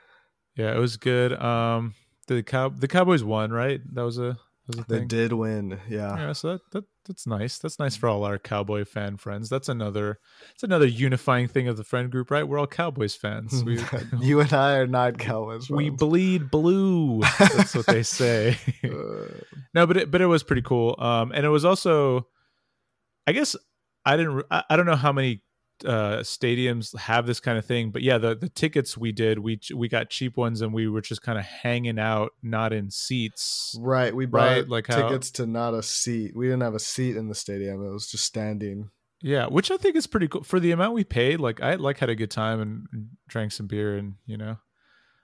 [0.56, 1.32] Yeah, it was good.
[1.40, 1.94] Um
[2.26, 3.80] the cow the Cowboys won, right?
[3.94, 4.38] That was a
[4.88, 6.16] they did win, yeah.
[6.16, 7.58] Yeah, so that, that that's nice.
[7.58, 9.48] That's nice for all our cowboy fan friends.
[9.48, 10.18] That's another
[10.54, 12.46] it's another unifying thing of the friend group, right?
[12.46, 13.64] We're all Cowboys fans.
[13.70, 13.80] We,
[14.20, 15.66] you and I are not Cowboys.
[15.66, 15.76] Fans.
[15.76, 17.20] We bleed blue.
[17.38, 18.58] That's what they say.
[19.74, 20.96] no, but it but it was pretty cool.
[20.98, 22.26] Um, and it was also,
[23.26, 23.56] I guess
[24.04, 24.44] I didn't.
[24.50, 25.42] I, I don't know how many
[25.84, 27.90] uh, stadiums have this kind of thing.
[27.90, 31.00] But yeah, the the tickets we did, we we got cheap ones, and we were
[31.00, 33.76] just kind of hanging out, not in seats.
[33.80, 34.68] Right, we bought right?
[34.68, 36.36] like tickets how, to not a seat.
[36.36, 38.90] We didn't have a seat in the stadium; it was just standing.
[39.22, 41.40] Yeah, which I think is pretty cool for the amount we paid.
[41.40, 44.56] Like I like had a good time and drank some beer, and you know,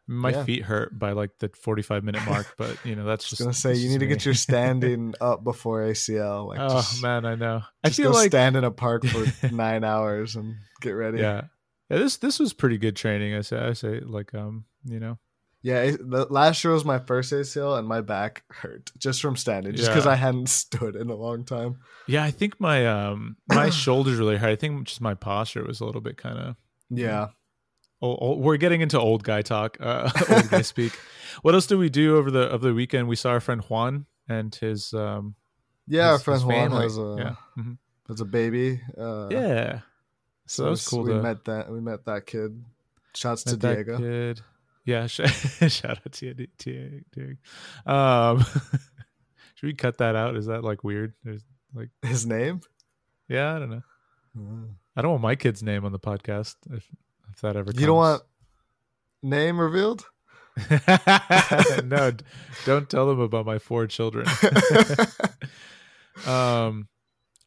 [0.08, 0.44] my yeah.
[0.44, 3.74] feet hurt by like the 45 minute mark but you know that's just gonna say
[3.74, 4.00] you need me.
[4.00, 8.12] to get your standing up before acl like oh just, man i know i feel
[8.12, 11.42] like stand in a park for nine hours and get ready yeah
[11.90, 13.34] Yeah, this this was pretty good training.
[13.34, 15.18] I say, I say, like, um, you know,
[15.62, 19.36] yeah, it, the last year was my first ACL, and my back hurt just from
[19.36, 20.12] standing, just because yeah.
[20.12, 21.78] I hadn't stood in a long time.
[22.08, 24.50] Yeah, I think my um my shoulders really hurt.
[24.50, 26.56] I think just my posture was a little bit kind of
[26.90, 27.28] yeah.
[28.02, 30.92] Oh, oh, we're getting into old guy talk, uh, old guy speak.
[31.42, 33.08] What else did we do over the over the weekend?
[33.08, 35.34] We saw our friend Juan and his um
[35.86, 36.82] yeah, his, our friend Juan family.
[36.82, 37.34] has a yeah.
[37.58, 37.72] Mm-hmm.
[38.08, 38.80] has a baby.
[38.98, 39.80] Uh, yeah,
[40.46, 41.02] so, so that was cool.
[41.04, 42.62] We to, met that we met that kid.
[43.14, 43.98] Shouts to Diego.
[43.98, 44.42] Kid.
[44.84, 45.20] Yeah, sh-
[45.68, 47.36] shout out to you, Diego.
[47.86, 48.40] Um,
[49.54, 50.36] should we cut that out?
[50.36, 51.14] Is that like weird?
[51.24, 51.42] There's
[51.74, 52.60] like his name?
[53.28, 53.82] Yeah, I don't know.
[54.38, 54.68] Mm.
[54.94, 56.88] I don't want my kid's name on the podcast if
[57.36, 57.70] if that ever.
[57.70, 57.80] Comes.
[57.80, 58.22] You don't want
[59.22, 60.04] name revealed?
[61.84, 62.12] no,
[62.64, 64.26] don't tell them about my four children.
[66.26, 66.88] um,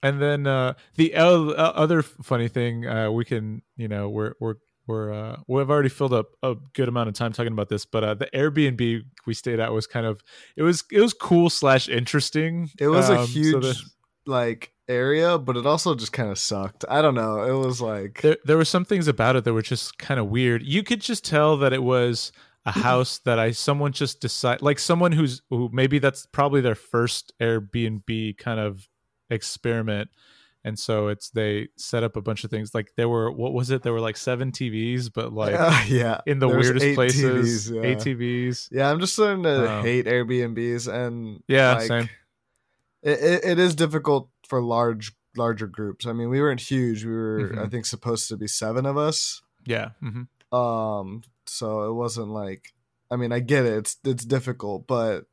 [0.03, 5.11] and then uh, the other funny thing uh, we can, you know, we're we're we're
[5.11, 8.13] uh, we've already filled up a good amount of time talking about this, but uh,
[8.13, 10.21] the Airbnb we stayed at was kind of
[10.55, 12.69] it was it was cool slash interesting.
[12.79, 13.73] It was um, a huge so
[14.25, 16.83] like area, but it also just kind of sucked.
[16.89, 17.43] I don't know.
[17.43, 20.27] It was like there there were some things about it that were just kind of
[20.27, 20.63] weird.
[20.63, 22.31] You could just tell that it was
[22.65, 26.75] a house that I someone just decide like someone who's who maybe that's probably their
[26.75, 28.89] first Airbnb kind of
[29.29, 30.09] experiment
[30.63, 33.69] and so it's they set up a bunch of things like there were what was
[33.69, 37.75] it there were like seven tvs but like uh, yeah in the weirdest places TVs,
[37.75, 37.95] yeah.
[37.95, 42.09] tvs yeah i'm just starting to um, hate airbnbs and yeah like, same
[43.01, 47.11] it, it, it is difficult for large larger groups i mean we weren't huge we
[47.11, 47.59] were mm-hmm.
[47.59, 50.55] i think supposed to be seven of us yeah mm-hmm.
[50.55, 52.73] um so it wasn't like
[53.11, 55.25] i mean i get it it's it's difficult but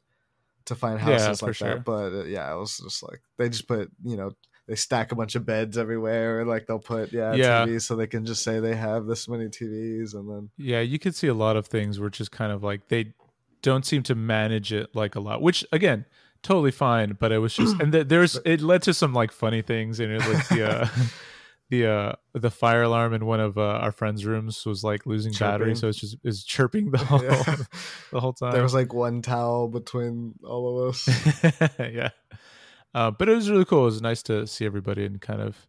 [0.67, 1.69] to find houses yeah, like sure.
[1.75, 4.31] that but uh, yeah it was just like they just put you know
[4.69, 7.65] they stack a bunch of beds everywhere like they'll put yeah, yeah.
[7.65, 10.99] TVs so they can just say they have this many TVs and then yeah you
[10.99, 13.15] could see a lot of things where just kind of like they
[13.63, 16.05] don't seem to manage it like a lot which again
[16.47, 19.63] totally fine but it was just and th- there's it led to some like funny
[19.63, 20.89] things and it like the uh
[21.71, 25.33] the uh the fire alarm in one of uh, our friends rooms was like losing
[25.33, 25.53] chirping.
[25.53, 27.43] battery so it's just is chirping the whole yeah.
[28.13, 32.11] the whole time there was like one towel between all of us yeah
[32.97, 33.83] uh, but it was really cool.
[33.83, 35.69] It was nice to see everybody and kind of.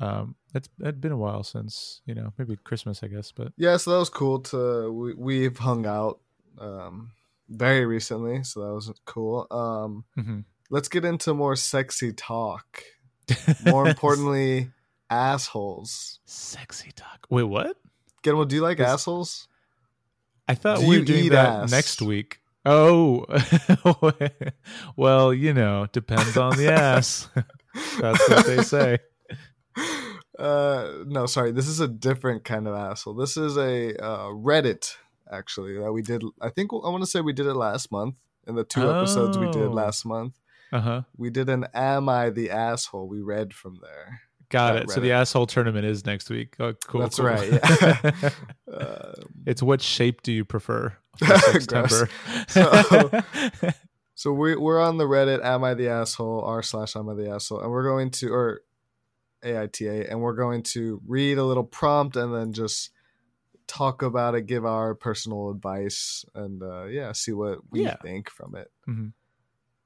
[0.00, 3.32] Um, it's it had been a while since you know maybe Christmas, I guess.
[3.32, 6.20] But yeah, so that was cool to we we've hung out
[6.58, 7.10] um,
[7.48, 9.46] very recently, so that was cool.
[9.50, 10.40] Um, mm-hmm.
[10.70, 12.82] Let's get into more sexy talk.
[13.64, 14.70] More importantly,
[15.08, 16.20] assholes.
[16.26, 17.26] Sexy talk.
[17.30, 17.76] Wait, what?
[18.22, 19.48] Genwell, do you like assholes?
[20.46, 21.70] I thought do we were doing that ass?
[21.70, 22.40] next week.
[22.66, 23.26] Oh,
[24.96, 27.28] well, you know, depends on the ass.
[28.00, 28.98] That's what they say.
[30.38, 31.52] Uh, no, sorry.
[31.52, 33.14] This is a different kind of asshole.
[33.14, 34.96] This is a uh, Reddit
[35.30, 36.22] actually that we did.
[36.40, 38.98] I think I want to say we did it last month in the two oh.
[38.98, 39.70] episodes we did oh.
[39.70, 40.38] last month.
[40.72, 41.02] Uh huh.
[41.16, 44.22] We did an "Am I the asshole?" We read from there.
[44.50, 44.86] Got it.
[44.86, 44.90] Reddit.
[44.90, 46.56] So the asshole tournament is next week.
[46.60, 47.00] Oh, cool.
[47.00, 47.26] That's cool.
[47.26, 47.50] right.
[47.62, 48.30] Yeah.
[48.72, 49.14] um,
[49.46, 50.96] it's what shape do you prefer?
[51.18, 52.08] September.
[52.48, 53.22] so,
[54.14, 55.44] so we we're on the Reddit.
[55.44, 56.42] Am I the asshole?
[56.42, 57.60] R slash Am I the asshole?
[57.60, 58.62] And we're going to or
[59.44, 62.90] AITA, and we're going to read a little prompt and then just
[63.66, 67.96] talk about it, give our personal advice, and uh, yeah, see what we yeah.
[68.02, 68.70] think from it.
[68.88, 69.08] Mm-hmm.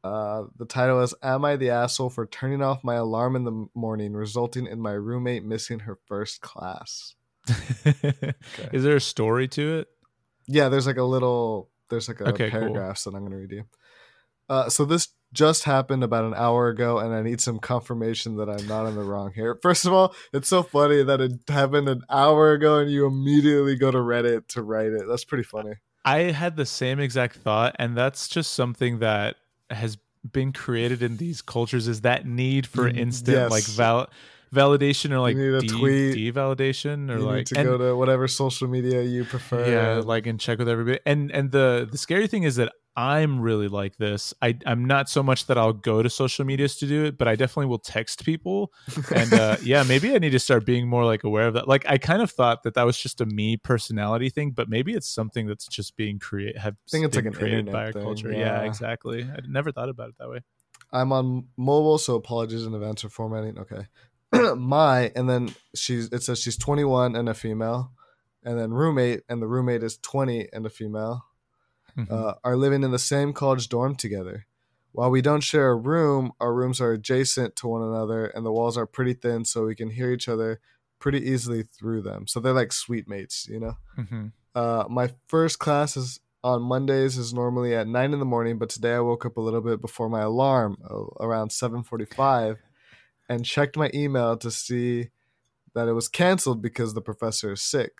[0.04, 3.66] Uh, the title is Am I the Asshole for Turning Off My Alarm in the
[3.74, 7.14] Morning, resulting in my roommate missing her first class?
[7.86, 8.34] okay.
[8.72, 9.88] Is there a story to it?
[10.46, 13.12] Yeah, there's like a little, there's like a okay, paragraph cool.
[13.12, 13.64] that I'm going to read you.
[14.48, 18.48] Uh, so this just happened about an hour ago, and I need some confirmation that
[18.48, 19.58] I'm not in the wrong here.
[19.62, 23.76] First of all, it's so funny that it happened an hour ago, and you immediately
[23.76, 25.06] go to Reddit to write it.
[25.08, 25.74] That's pretty funny.
[26.04, 29.36] I had the same exact thought, and that's just something that
[29.70, 29.98] has
[30.32, 33.50] been created in these cultures is that need for mm, instant yes.
[33.50, 34.08] like val-
[34.52, 36.16] validation or like de- tweet.
[36.16, 40.26] devalidation or you like to and, go to whatever social media you prefer yeah like
[40.26, 43.96] and check with everybody and and the the scary thing is that I'm really like
[43.96, 44.34] this.
[44.42, 47.28] I, I'm not so much that I'll go to social medias to do it, but
[47.28, 48.72] I definitely will text people.
[49.14, 51.68] And uh, yeah, maybe I need to start being more like aware of that.
[51.68, 54.94] Like I kind of thought that that was just a me personality thing, but maybe
[54.94, 56.56] it's something that's just being created.
[56.56, 58.32] Have I think it's like an created by our thing, culture.
[58.32, 58.38] Yeah.
[58.38, 59.22] yeah, exactly.
[59.22, 60.40] I never thought about it that way.
[60.90, 63.60] I'm on mobile, so apologies in advance for formatting.
[63.60, 63.86] Okay,
[64.56, 67.92] my and then she's it says she's 21 and a female,
[68.42, 71.22] and then roommate and the roommate is 20 and a female
[71.98, 72.14] mm-hmm.
[72.14, 74.46] uh, are living in the same college dorm together.
[74.92, 78.52] While we don't share a room, our rooms are adjacent to one another and the
[78.52, 80.60] walls are pretty thin so we can hear each other
[80.98, 82.26] pretty easily through them.
[82.26, 83.76] So they're like suite mates, you know.
[83.98, 84.26] Mm-hmm.
[84.54, 88.70] Uh, my first class is on Mondays is normally at nine in the morning, but
[88.70, 92.58] today I woke up a little bit before my alarm, uh, around seven forty-five,
[93.28, 95.10] and checked my email to see
[95.74, 97.92] that it was canceled because the professor is sick.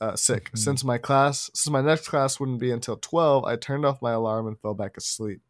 [0.00, 0.46] Uh, sick.
[0.46, 0.58] Mm-hmm.
[0.58, 4.12] Since my class, since my next class wouldn't be until twelve, I turned off my
[4.12, 5.40] alarm and fell back asleep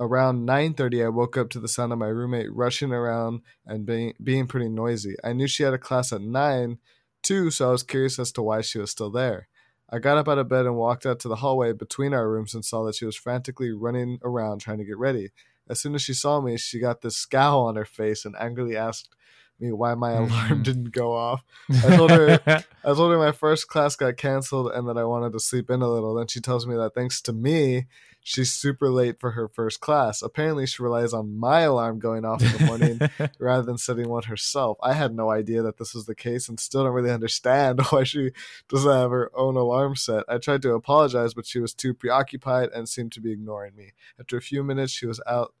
[0.00, 4.14] around 9:30 I woke up to the sound of my roommate rushing around and being
[4.22, 5.14] being pretty noisy.
[5.22, 6.78] I knew she had a class at 9
[7.22, 9.46] too, so I was curious as to why she was still there.
[9.90, 12.54] I got up out of bed and walked out to the hallway between our rooms
[12.54, 15.30] and saw that she was frantically running around trying to get ready.
[15.68, 18.76] As soon as she saw me, she got this scowl on her face and angrily
[18.76, 19.14] asked
[19.60, 20.62] me why my alarm mm-hmm.
[20.62, 21.44] didn't go off.
[21.68, 22.40] I told her
[22.84, 25.82] I told her my first class got canceled and that I wanted to sleep in
[25.82, 26.14] a little.
[26.14, 27.86] Then she tells me that thanks to me,
[28.22, 30.22] she's super late for her first class.
[30.22, 33.00] Apparently, she relies on my alarm going off in the morning
[33.38, 34.78] rather than setting one herself.
[34.82, 38.04] I had no idea that this was the case and still don't really understand why
[38.04, 38.30] she
[38.68, 40.24] doesn't have her own alarm set.
[40.28, 43.92] I tried to apologize, but she was too preoccupied and seemed to be ignoring me.
[44.18, 45.54] After a few minutes, she was out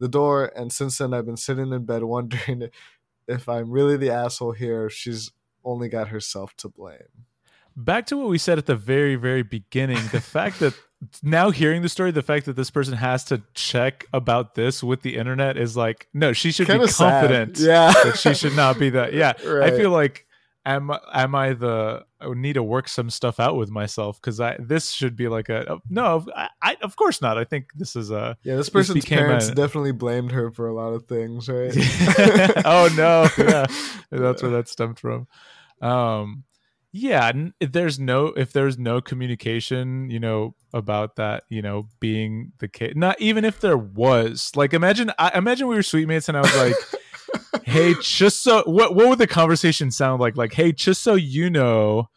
[0.00, 2.68] the door, and since then, I've been sitting in bed wondering
[3.28, 4.88] if I'm really the asshole here.
[4.90, 5.30] She's
[5.64, 6.98] only got herself to blame
[7.76, 10.74] back to what we said at the very very beginning the fact that
[11.22, 15.02] now hearing the story the fact that this person has to check about this with
[15.02, 17.66] the internet is like no she should Kinda be confident sad.
[17.66, 19.72] yeah that she should not be that yeah right.
[19.72, 20.23] i feel like
[20.66, 24.56] am am i the I need to work some stuff out with myself because I
[24.58, 27.36] this should be like a no I, I, of course not.
[27.38, 30.66] I think this is a yeah this person's this parents a, definitely blamed her for
[30.68, 31.74] a lot of things right?
[32.64, 33.28] Oh no.
[33.44, 33.66] Yeah.
[34.10, 35.26] That's where that stemmed from.
[35.80, 36.44] Um
[36.96, 42.52] yeah if there's no if there's no communication you know about that you know being
[42.60, 46.28] the case not even if there was like imagine i imagine we were suite mates
[46.28, 46.76] and i was like
[47.64, 50.36] hey just so what what would the conversation sound like?
[50.36, 52.08] Like hey just so you know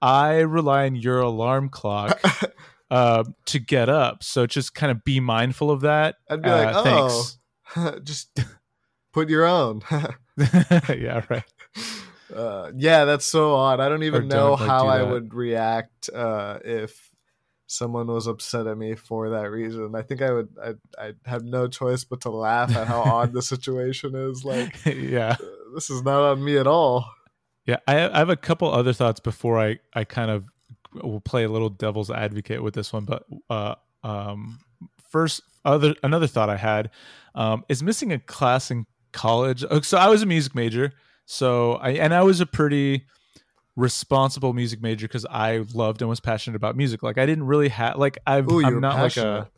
[0.00, 2.20] i rely on your alarm clock
[2.90, 4.22] uh, to get up.
[4.22, 6.16] So just kind of be mindful of that.
[6.30, 8.00] I'd be uh, like oh.
[8.02, 8.40] Just
[9.12, 9.82] put your own.
[10.88, 11.42] Yeah right.
[12.32, 13.80] Uh, yeah, that's so odd.
[13.80, 17.07] I don't even know don't, like, how I would react uh, if
[17.68, 19.94] someone was upset at me for that reason.
[19.94, 20.48] I think I would.
[20.60, 24.44] I I have no choice but to laugh at how odd the situation is.
[24.44, 27.08] Like, yeah, uh, this is not on me at all.
[27.66, 30.44] Yeah, I, I have a couple other thoughts before I I kind of
[30.94, 33.04] will play a little devil's advocate with this one.
[33.04, 34.58] But uh, um,
[35.10, 36.90] first, other another thought I had
[37.34, 39.64] um, is missing a class in college.
[39.68, 40.94] Uh, so I was a music major.
[41.26, 43.04] So I and I was a pretty
[43.78, 47.02] responsible music major because I loved and was passionate about music.
[47.02, 49.38] Like I didn't really have like i am not passionate.
[49.38, 49.48] like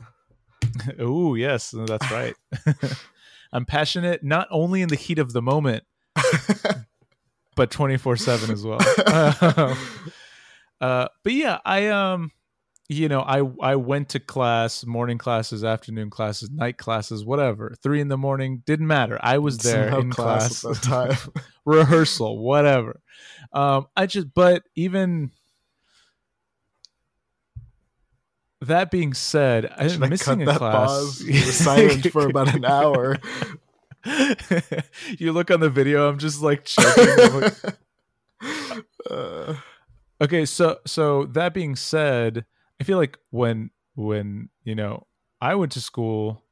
[0.87, 2.37] a Oh yes, that's right.
[3.53, 5.85] I'm passionate not only in the heat of the moment,
[7.57, 8.79] but 24 seven as well.
[10.81, 12.31] uh, but yeah, I um
[12.91, 17.77] you know, I I went to class, morning classes, afternoon classes, night classes, whatever.
[17.81, 19.17] Three in the morning didn't matter.
[19.23, 21.17] I was there in class, class time,
[21.65, 23.01] rehearsal, whatever.
[23.53, 25.31] Um, I just, but even
[28.61, 31.23] that being said, I am missing a class.
[31.53, 33.19] silent for about an hour.
[35.17, 36.09] you look on the video.
[36.09, 37.53] I'm just like choking.
[39.09, 39.55] uh,
[40.21, 42.47] okay, so so that being said
[42.81, 45.07] I feel like when when you know
[45.41, 46.43] I went to school,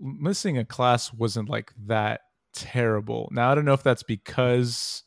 [0.00, 2.22] missing a class wasn't like that
[2.54, 3.28] terrible.
[3.30, 5.04] Now I don't know if that's because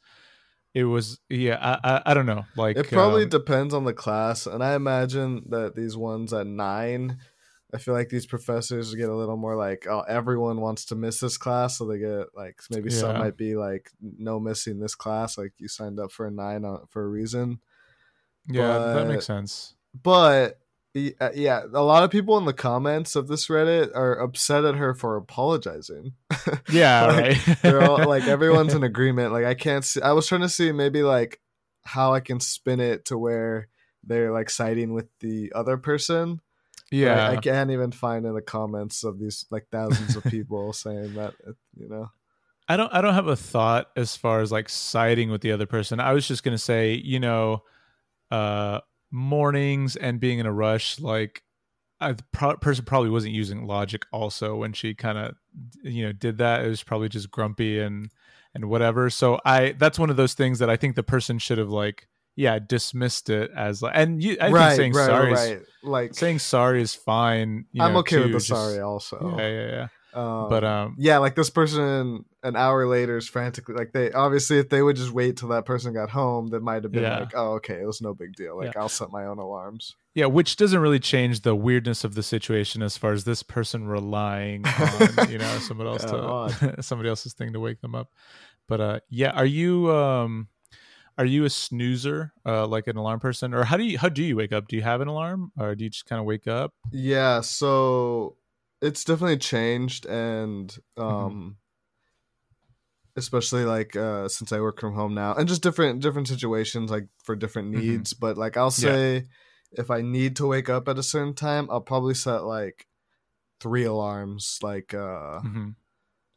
[0.75, 3.93] it was yeah I I, I don't know like it probably um, depends on the
[3.93, 7.17] class, and I imagine that these ones at nine.
[7.71, 11.19] I feel like these professors get a little more like, oh, everyone wants to miss
[11.19, 12.97] this class, so they get like maybe yeah.
[12.97, 16.65] some might be like, no missing this class, like you signed up for a nine
[16.65, 17.59] on, for a reason.
[18.47, 20.59] Yeah, but, that makes sense but
[20.95, 24.75] uh, yeah, a lot of people in the comments of this Reddit are upset at
[24.75, 26.13] her for apologizing.
[26.71, 27.57] Yeah, like, right.
[27.61, 29.31] they're all like everyone's in agreement.
[29.33, 30.01] Like I can't see.
[30.01, 31.39] I was trying to see maybe like
[31.83, 33.67] how I can spin it to where
[34.03, 36.41] they're like siding with the other person.
[36.91, 41.15] Yeah, I can't even find in the comments of these like thousands of people saying
[41.15, 41.33] that.
[41.75, 42.11] You know.
[42.67, 42.93] I don't.
[42.93, 45.99] I don't have a thought as far as like siding with the other person.
[45.99, 47.63] I was just gonna say, you know,
[48.31, 51.43] uh, mornings and being in a rush like
[52.01, 55.35] I, the pro- person probably wasn't using logic also when she kind of
[55.83, 56.63] you know did that.
[56.63, 58.09] It was probably just grumpy and
[58.53, 59.09] and whatever.
[59.09, 62.07] So i that's one of those things that i think the person should have like
[62.35, 65.57] yeah dismissed it as like and you i right, think saying right, sorry right.
[65.57, 69.35] Is, like saying sorry is fine i'm know, okay too, with the just, sorry also.
[69.37, 73.75] Yeah yeah yeah Um, but um, yeah, like this person an hour later is frantically
[73.75, 76.83] like they obviously if they would just wait till that person got home, that might
[76.83, 77.19] have been yeah.
[77.19, 78.57] like, oh, okay, it was no big deal.
[78.57, 78.81] Like yeah.
[78.81, 79.95] I'll set my own alarms.
[80.15, 83.87] Yeah, which doesn't really change the weirdness of the situation as far as this person
[83.87, 84.65] relying
[85.17, 88.11] on you know somebody else yeah, to somebody else's thing to wake them up.
[88.67, 90.47] But uh, yeah, are you um,
[91.19, 94.23] are you a snoozer, uh, like an alarm person, or how do you how do
[94.23, 94.67] you wake up?
[94.67, 96.73] Do you have an alarm, or do you just kind of wake up?
[96.91, 98.37] Yeah, so
[98.81, 101.01] it's definitely changed and mm-hmm.
[101.01, 101.49] um mm-hmm.
[103.17, 107.07] especially like uh since I work from home now and just different different situations like
[107.23, 107.81] for different mm-hmm.
[107.81, 108.25] needs mm-hmm.
[108.25, 109.21] but like I'll say yeah.
[109.81, 112.87] if I need to wake up at a certain time I'll probably set like
[113.59, 115.69] three alarms like uh mm-hmm.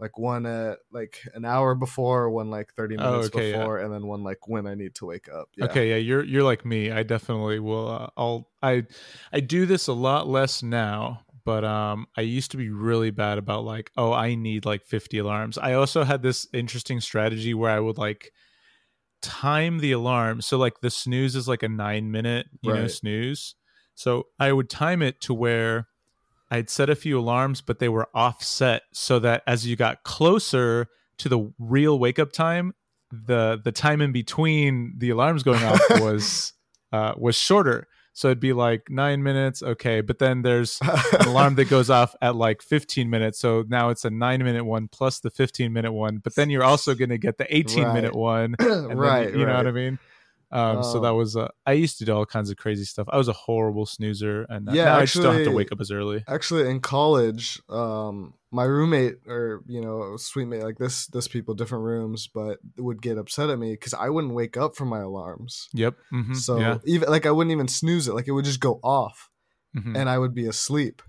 [0.01, 3.85] like one at like an hour before one like 30 minutes oh, okay, before yeah.
[3.85, 5.67] and then one like when I need to wake up yeah.
[5.67, 8.87] okay yeah you're you're like me I definitely will uh, I'll I
[9.33, 13.39] I do this a lot less now but um I used to be really bad
[13.39, 15.59] about like oh I need like 50 alarms.
[15.59, 18.33] I also had this interesting strategy where I would like
[19.21, 22.83] time the alarm so like the snooze is like a 9 minute, you right.
[22.83, 23.55] know, snooze.
[23.95, 25.89] So I would time it to where
[26.51, 30.89] I'd set a few alarms but they were offset so that as you got closer
[31.19, 32.75] to the real wake up time,
[33.13, 36.55] the the time in between the alarms going off was
[36.93, 37.87] uh was shorter.
[38.15, 40.03] So it'd be like nine minutes, okay.
[40.03, 43.39] But then there's an alarm that goes off at like 15 minutes.
[43.39, 46.19] So now it's a nine minute one plus the 15 minute one.
[46.19, 47.95] But then you're also going to get the 18 right.
[47.95, 48.55] minute one.
[48.61, 49.31] right.
[49.31, 49.53] Then, you right.
[49.53, 49.99] know what I mean?
[50.53, 51.17] Um, So that oh.
[51.17, 53.09] was uh, I used to do all kinds of crazy stuff.
[53.11, 55.73] I was a horrible snoozer, and yeah, now actually, I just don't have to wake
[55.73, 56.23] up as early.
[56.29, 61.55] Actually, in college, um, my roommate or you know suite mate like this this people
[61.55, 65.01] different rooms, but would get upset at me because I wouldn't wake up from my
[65.01, 65.69] alarms.
[65.73, 65.95] Yep.
[66.13, 66.35] Mm-hmm.
[66.35, 66.79] So yeah.
[66.85, 69.31] even like I wouldn't even snooze it; like it would just go off,
[69.75, 69.97] mm-hmm.
[69.97, 71.03] and I would be asleep.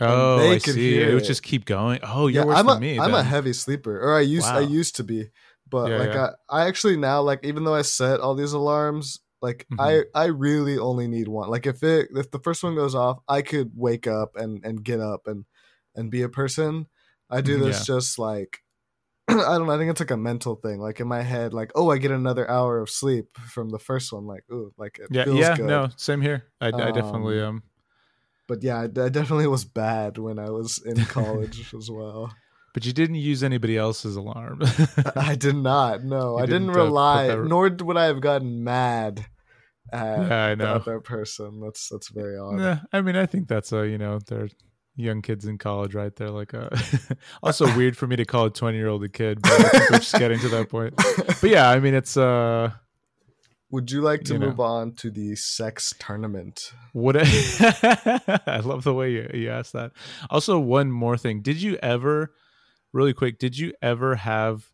[0.00, 0.98] Oh, I see.
[0.98, 2.00] It would just keep going.
[2.02, 2.98] Oh, you're yeah, worse I'm than a, me.
[2.98, 4.58] I'm a heavy sleeper, or I used wow.
[4.58, 5.28] I used to be,
[5.72, 6.30] but yeah, like yeah.
[6.48, 9.80] I I actually now like even though I set all these alarms, like mm-hmm.
[9.80, 11.48] I I really only need one.
[11.48, 14.84] Like if it if the first one goes off, I could wake up and and
[14.84, 15.46] get up and
[15.96, 16.86] and be a person.
[17.30, 17.94] I do mm-hmm, this yeah.
[17.96, 18.58] just like
[19.28, 19.72] I don't know.
[19.72, 20.78] I think it's like a mental thing.
[20.78, 24.12] Like in my head, like oh, I get another hour of sleep from the first
[24.12, 24.26] one.
[24.26, 25.56] Like ooh, like it yeah, feels yeah.
[25.56, 25.66] Good.
[25.66, 26.44] No, same here.
[26.60, 27.62] I, um, I definitely um, um.
[28.46, 32.34] But yeah, I, I definitely was bad when I was in college as well.
[32.74, 34.62] But you didn't use anybody else's alarm.
[35.16, 36.04] I did not.
[36.04, 37.26] No, you I didn't, didn't uh, rely.
[37.28, 37.44] That...
[37.44, 39.26] Nor would I have gotten mad
[39.92, 40.78] at yeah, I know.
[40.78, 41.60] that person.
[41.60, 42.58] That's that's very odd.
[42.58, 44.48] Yeah, I mean, I think that's a you know they're
[44.96, 46.14] young kids in college, right?
[46.14, 46.76] They're like a
[47.42, 49.90] also weird for me to call a twenty year old a kid, but I think
[49.90, 50.94] we're just getting to that point.
[50.96, 52.70] But yeah, I mean, it's uh.
[53.70, 54.64] Would you like to you move know.
[54.64, 56.74] on to the sex tournament?
[56.92, 58.40] Would I?
[58.46, 59.92] I love the way you, you asked that.
[60.28, 62.32] Also, one more thing: Did you ever?
[62.92, 64.70] Really quick, did you ever have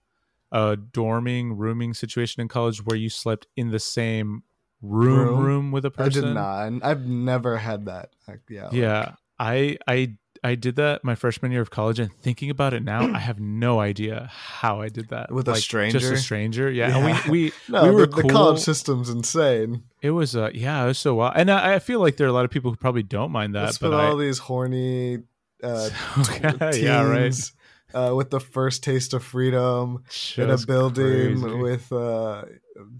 [0.50, 4.42] a dorming rooming situation in college where you slept in the same
[4.82, 6.24] room room, room with a person?
[6.24, 6.88] I did not.
[6.88, 8.10] I've never had that.
[8.26, 8.68] Like, yeah.
[8.72, 8.98] Yeah.
[8.98, 9.14] Like...
[9.40, 13.12] I I I did that my freshman year of college, and thinking about it now,
[13.12, 15.98] I have no idea how I did that with like, a stranger.
[15.98, 16.98] Just a stranger, yeah.
[16.98, 17.26] yeah.
[17.26, 18.22] we we, no, we were the, cool.
[18.22, 19.84] the, college system's insane.
[20.02, 22.30] It was uh yeah, it was so wild, and I, I, feel like there are
[22.30, 23.78] a lot of people who probably don't mind that.
[23.80, 25.18] But put all these horny
[25.62, 25.90] uh,
[26.74, 27.52] yeah, right
[27.94, 31.56] uh, with the first taste of freedom Just in a building crazy.
[31.56, 32.44] with uh,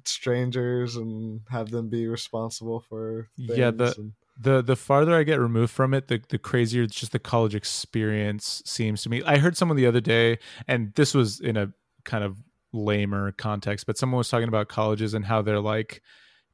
[0.05, 4.13] strangers and have them be responsible for yeah the and...
[4.41, 7.55] the the farther I get removed from it, the the crazier it's just the college
[7.55, 9.23] experience seems to me.
[9.25, 11.73] I heard someone the other day, and this was in a
[12.05, 16.03] kind of lamer context, but someone was talking about colleges and how they're like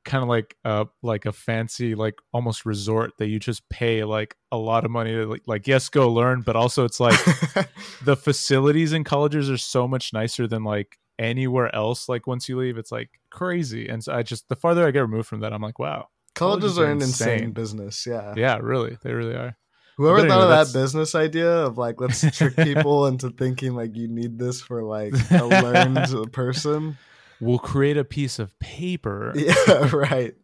[0.04, 4.36] kind of like uh like a fancy like almost resort that you just pay like
[4.52, 7.18] a lot of money to like, like yes go learn but also it's like
[8.04, 12.58] the facilities in colleges are so much nicer than like anywhere else like once you
[12.58, 13.88] leave it's like crazy.
[13.88, 16.74] And so i just the farther i get removed from that i'm like wow colleges,
[16.74, 17.32] colleges are, an insane.
[17.32, 17.52] insane.
[17.52, 18.34] business yeah.
[18.36, 19.56] Yeah really they really are.
[19.96, 23.96] Whoever anyway, thought of that business idea of like let's trick people into thinking like
[23.96, 26.98] you need this for like a learned person
[27.40, 29.32] we'll create a piece of paper.
[29.44, 30.34] Yeah, right.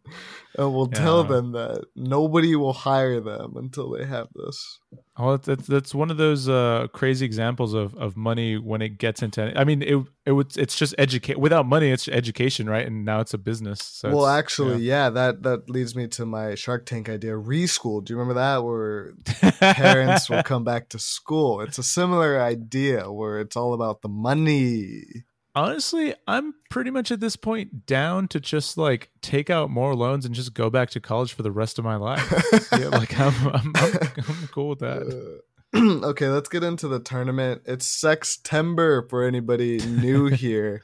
[0.57, 0.99] And we'll yeah.
[0.99, 4.79] tell them that nobody will hire them until they have this.
[5.17, 9.23] Well, that's that's one of those uh, crazy examples of, of money when it gets
[9.23, 9.57] into.
[9.57, 11.89] I mean, it it would it's just educate without money.
[11.89, 12.85] It's education, right?
[12.85, 13.81] And now it's a business.
[13.81, 15.05] So well, actually, yeah.
[15.05, 15.09] yeah.
[15.11, 17.31] that that leads me to my Shark Tank idea.
[17.33, 18.03] Reschool.
[18.03, 18.63] Do you remember that?
[18.63, 19.13] Where
[19.73, 21.61] parents will come back to school.
[21.61, 25.23] It's a similar idea where it's all about the money
[25.55, 30.25] honestly, I'm pretty much at this point down to just like take out more loans
[30.25, 32.31] and just go back to college for the rest of my life.
[32.71, 35.41] yeah, like I'm, I'm, I'm, I'm, cool with that.
[35.75, 37.61] okay, let's get into the tournament.
[37.65, 40.83] It's Sextember for anybody new here.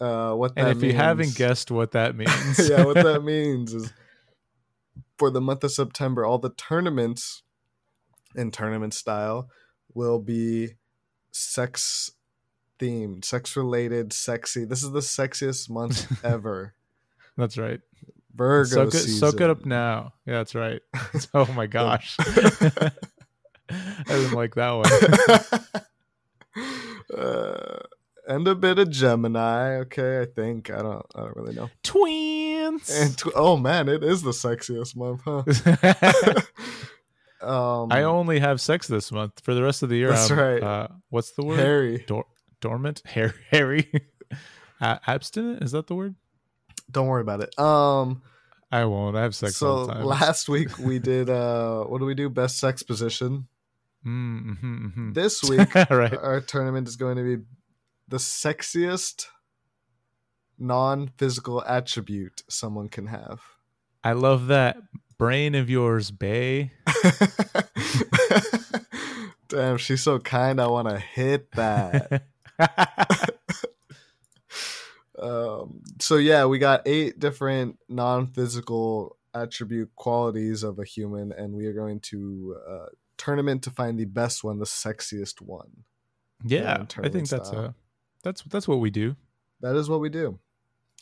[0.00, 0.92] Uh, what and if means.
[0.92, 3.92] you haven't guessed what that means, yeah, what that means is
[5.18, 7.42] for the month of September, all the tournaments
[8.34, 9.50] in tournament style
[9.92, 10.70] will be
[11.32, 12.10] sex
[12.80, 14.64] themed, sex related, sexy.
[14.64, 16.74] This is the sexiest month ever.
[17.36, 17.80] That's right.
[18.34, 20.14] Virgo soak it, soak it up now.
[20.24, 20.80] Yeah, that's right.
[21.34, 22.16] oh my gosh.
[22.20, 22.92] I
[24.06, 26.64] didn't like that one.
[27.16, 27.78] Uh,
[28.28, 29.76] and a bit of Gemini.
[29.80, 31.04] Okay, I think I don't.
[31.14, 31.70] I don't really know.
[31.82, 32.88] Twins.
[32.90, 35.42] And tw- oh man, it is the sexiest month, huh?
[37.46, 39.40] um, I only have sex this month.
[39.42, 40.62] For the rest of the year, that's I'm, right.
[40.62, 41.58] Uh, what's the word?
[41.58, 42.04] Harry.
[42.06, 42.26] Dor-
[42.60, 43.02] dormant.
[43.06, 43.32] Harry.
[43.50, 43.90] Harry.
[44.80, 45.62] abstinent.
[45.62, 46.14] Is that the word?
[46.90, 47.58] Don't worry about it.
[47.58, 48.22] Um,
[48.72, 49.16] I won't.
[49.16, 49.56] I have sex.
[49.56, 51.28] So last week we did.
[51.30, 52.28] uh What do we do?
[52.28, 53.48] Best sex position.
[54.06, 55.12] Mm-hmm, mm-hmm.
[55.12, 56.14] This week, right.
[56.16, 57.42] our tournament is going to be
[58.08, 59.26] the sexiest
[60.58, 63.40] non-physical attribute someone can have.
[64.02, 64.78] I love that
[65.18, 66.72] brain of yours, Bay.
[69.48, 70.60] Damn, she's so kind.
[70.60, 72.24] I want to hit that.
[75.20, 81.66] Um, so yeah, we got eight different non-physical attribute qualities of a human, and we
[81.66, 82.86] are going to uh,
[83.16, 85.84] tournament to find the best one, the sexiest one.
[86.44, 87.38] Yeah, I think style.
[87.38, 87.74] that's a
[88.22, 89.16] that's that's what we do.
[89.60, 90.38] That is what we do.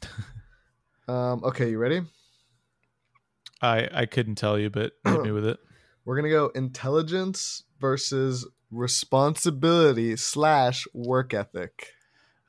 [1.09, 2.03] um, okay, you ready?
[3.63, 5.59] I I couldn't tell you, but hit me with it.
[6.05, 11.95] We're gonna go intelligence versus responsibility slash work ethic.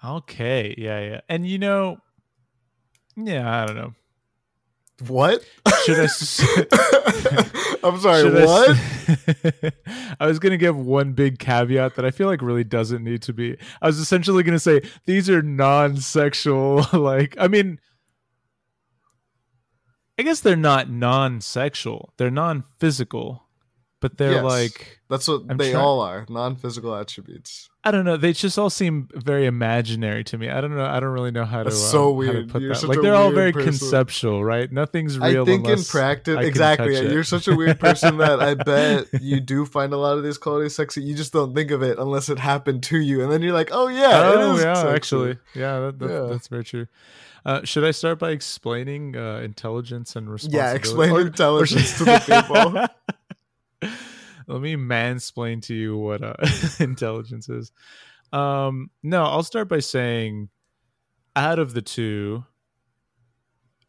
[0.03, 1.97] Okay, yeah, yeah, and you know,
[3.15, 3.93] yeah, I don't know.
[5.07, 5.43] What?
[5.85, 6.07] Should I?
[7.83, 8.29] I'm sorry.
[8.45, 8.69] what?
[8.77, 9.71] I,
[10.19, 13.33] I was gonna give one big caveat that I feel like really doesn't need to
[13.33, 13.57] be.
[13.81, 16.85] I was essentially gonna say these are non-sexual.
[16.93, 17.79] Like, I mean,
[20.17, 22.13] I guess they're not non-sexual.
[22.17, 23.43] They're non-physical
[24.01, 27.69] but they're yes, like that's what I'm they try- all are non-physical attributes.
[27.83, 28.17] I don't know.
[28.17, 30.49] They just all seem very imaginary to me.
[30.49, 30.85] I don't know.
[30.85, 32.87] I don't really know how to so uh, weird to put you're that.
[32.87, 33.69] like they're all very person.
[33.71, 34.71] conceptual right?
[34.71, 36.93] Nothing's real i think in practice exactly.
[37.11, 40.37] you're such a weird person that i bet you do find a lot of these
[40.37, 41.01] qualities sexy.
[41.03, 43.23] You just don't think of it unless it happened to you.
[43.23, 44.95] And then you're like oh yeah oh yeah sexy.
[44.95, 45.37] actually.
[45.55, 46.27] Yeah, that, that, yeah.
[46.29, 46.87] that's very true.
[47.45, 50.71] Uh, should I start by explaining uh, intelligence and responsibility?
[50.71, 52.85] Yeah, explain or, intelligence or to the people.
[54.47, 56.33] Let me mansplain to you what uh,
[56.79, 57.71] intelligence is.
[58.33, 60.49] Um, no, I'll start by saying,
[61.35, 62.45] out of the two,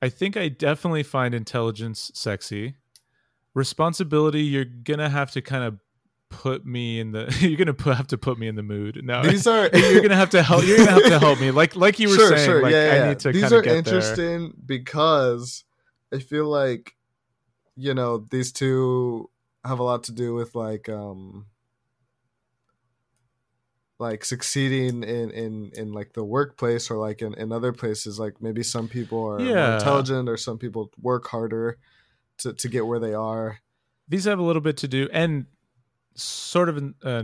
[0.03, 2.77] I think I definitely find intelligence sexy.
[3.55, 5.79] Responsibility, you're gonna have to kind of
[6.31, 9.21] put me in the you're gonna put, have to put me in the mood no
[9.23, 11.99] these are you're gonna have to help you're gonna have to help me like like
[11.99, 13.05] you were sure, saying sure, like yeah, yeah.
[13.05, 14.53] i need to these are interesting there.
[14.65, 15.65] because
[16.13, 16.95] i feel like
[17.77, 19.29] you know these two
[19.65, 21.47] have a lot to do with like um
[24.01, 28.19] like succeeding in in in like the workplace or like in, in other places.
[28.19, 29.75] Like maybe some people are yeah.
[29.75, 31.79] intelligent or some people work harder
[32.39, 33.61] to to get where they are.
[34.09, 35.47] These have a little bit to do and
[36.15, 37.23] sort of uh,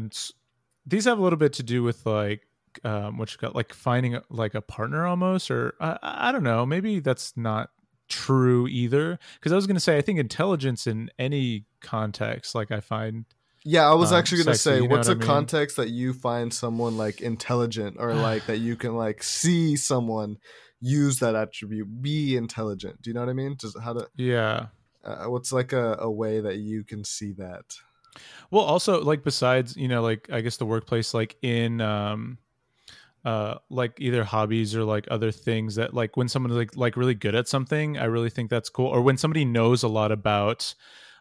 [0.84, 2.47] these have a little bit to do with like
[2.84, 6.66] um what you got like finding like a partner almost or I, I don't know.
[6.66, 7.70] Maybe that's not
[8.09, 9.19] true either.
[9.35, 13.25] Because i was going to say i think intelligence in any context like i find
[13.65, 15.27] yeah i was um, actually going to say what's a mean?
[15.27, 20.39] context that you find someone like intelligent or like that you can like see someone
[20.81, 22.03] use that attribute?
[22.03, 23.03] Be intelligent.
[23.03, 23.57] Do you know what i mean?
[23.59, 24.67] Just how to yeah.
[25.05, 27.65] uh, what's like a, a way that you can see that?
[28.51, 32.39] Well also like besides you know like i guess the workplace like in um
[33.27, 37.14] uh, like either hobbies or like other things that like when someone's like like really
[37.14, 38.87] good at something, I really think that's cool.
[38.87, 40.72] Or when somebody knows a lot about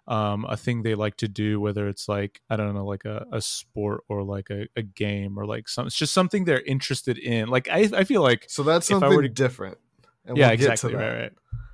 [0.08, 3.26] um, a thing they like to do, whether it's like I don't know, like a,
[3.32, 7.18] a sport or like a, a game or like some, it's just something they're interested
[7.18, 7.48] in.
[7.48, 9.80] Like I, I feel like so that's something to, different.
[10.28, 10.94] yeah, we'll exactly.
[10.94, 11.34] Right, right.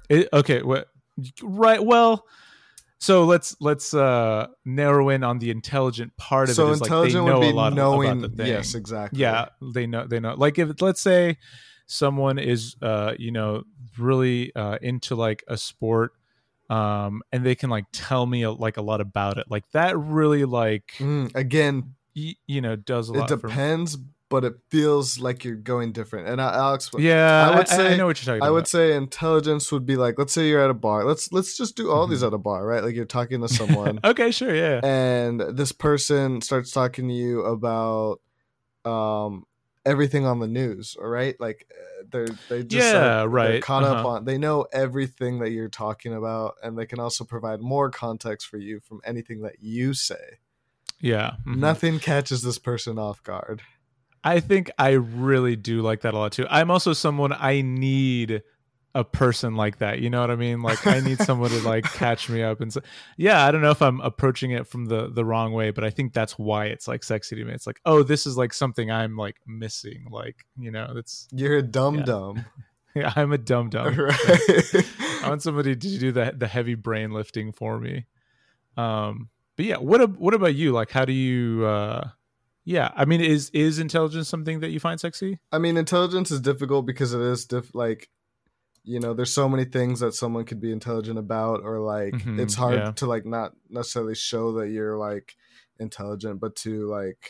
[0.10, 0.88] It, okay, what?
[1.44, 1.84] Right.
[1.84, 2.26] Well,
[3.02, 6.78] so let's let's uh narrow in on the intelligent part of so it.
[6.78, 8.22] So intelligent like would be knowing.
[8.22, 9.20] The yes, exactly.
[9.20, 10.06] Yeah, they know.
[10.06, 10.36] They know.
[10.36, 11.38] Like if let's say
[11.88, 13.64] someone is uh you know
[13.98, 16.14] really uh into like a sport
[16.70, 19.98] um and they can like tell me a, like a lot about it like that
[19.98, 23.98] really like mm, again y- you know does a lot it depends
[24.32, 26.30] but it feels like you're going different.
[26.30, 27.04] And I, will explain.
[27.04, 28.48] Yeah, I would say I, know what you're talking about.
[28.48, 31.04] I would say intelligence would be like, let's say you're at a bar.
[31.04, 32.14] Let's let's just do all mm-hmm.
[32.14, 32.82] these at a bar, right?
[32.82, 34.00] Like you're talking to someone.
[34.04, 34.80] okay, sure, yeah.
[34.84, 38.22] And this person starts talking to you about
[38.86, 39.46] um
[39.86, 41.36] everything on the news, right?
[41.40, 43.62] Like uh, they're they just yeah, like, right.
[43.62, 43.96] caught uh-huh.
[43.96, 44.26] up on.
[44.26, 48.58] They know everything that you're talking about, and they can also provide more context for
[48.58, 50.40] you from anything that you say.
[51.02, 51.60] Yeah, mm-hmm.
[51.60, 53.62] nothing catches this person off guard.
[54.24, 56.46] I think I really do like that a lot too.
[56.50, 58.44] I'm also someone I need
[58.94, 60.00] a person like that.
[60.00, 60.62] You know what I mean?
[60.62, 62.82] Like I need someone to like catch me up and say,
[63.18, 65.90] yeah, I don't know if I'm approaching it from the the wrong way, but I
[65.90, 67.54] think that's why it's like sexy to me.
[67.54, 70.06] It's like, oh, this is like something I'm like missing.
[70.10, 72.04] Like, you know, that's You're a dumb yeah.
[72.04, 72.46] dumb.
[72.96, 73.96] yeah, I'm a dumb dumb.
[73.96, 74.16] Right.
[75.24, 78.06] I want somebody to do the the heavy brain lifting for me.
[78.78, 80.74] Um but yeah, what what about you?
[80.74, 82.10] Like how do you uh
[82.64, 85.40] yeah, I mean, is is intelligence something that you find sexy?
[85.52, 88.10] I mean, intelligence is difficult because it is diff- like,
[88.84, 92.40] you know, there's so many things that someone could be intelligent about, or like, mm-hmm,
[92.40, 92.92] it's hard yeah.
[92.92, 95.36] to like not necessarily show that you're like
[95.80, 97.30] intelligent, but to like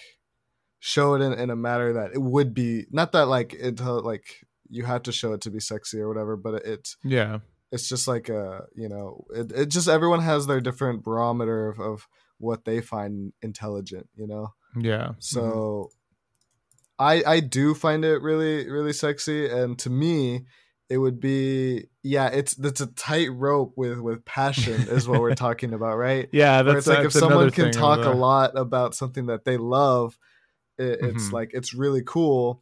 [0.79, 4.45] show it in, in a matter that it would be not that like intel like
[4.67, 7.39] you have to show it to be sexy or whatever, but it's yeah,
[7.71, 11.79] it's just like a you know, it, it just everyone has their different barometer of,
[11.79, 12.07] of
[12.37, 14.53] what they find intelligent, you know.
[14.77, 15.11] Yeah.
[15.19, 15.91] So
[16.99, 17.03] mm-hmm.
[17.03, 20.45] I I do find it really really sexy and to me
[20.89, 25.33] it would be yeah it's it's a tight rope with with passion is what we're
[25.35, 28.93] talking about right yeah that's Where it's like if someone can talk a lot about
[28.93, 30.17] something that they love
[30.77, 31.35] it, it's mm-hmm.
[31.35, 32.61] like it's really cool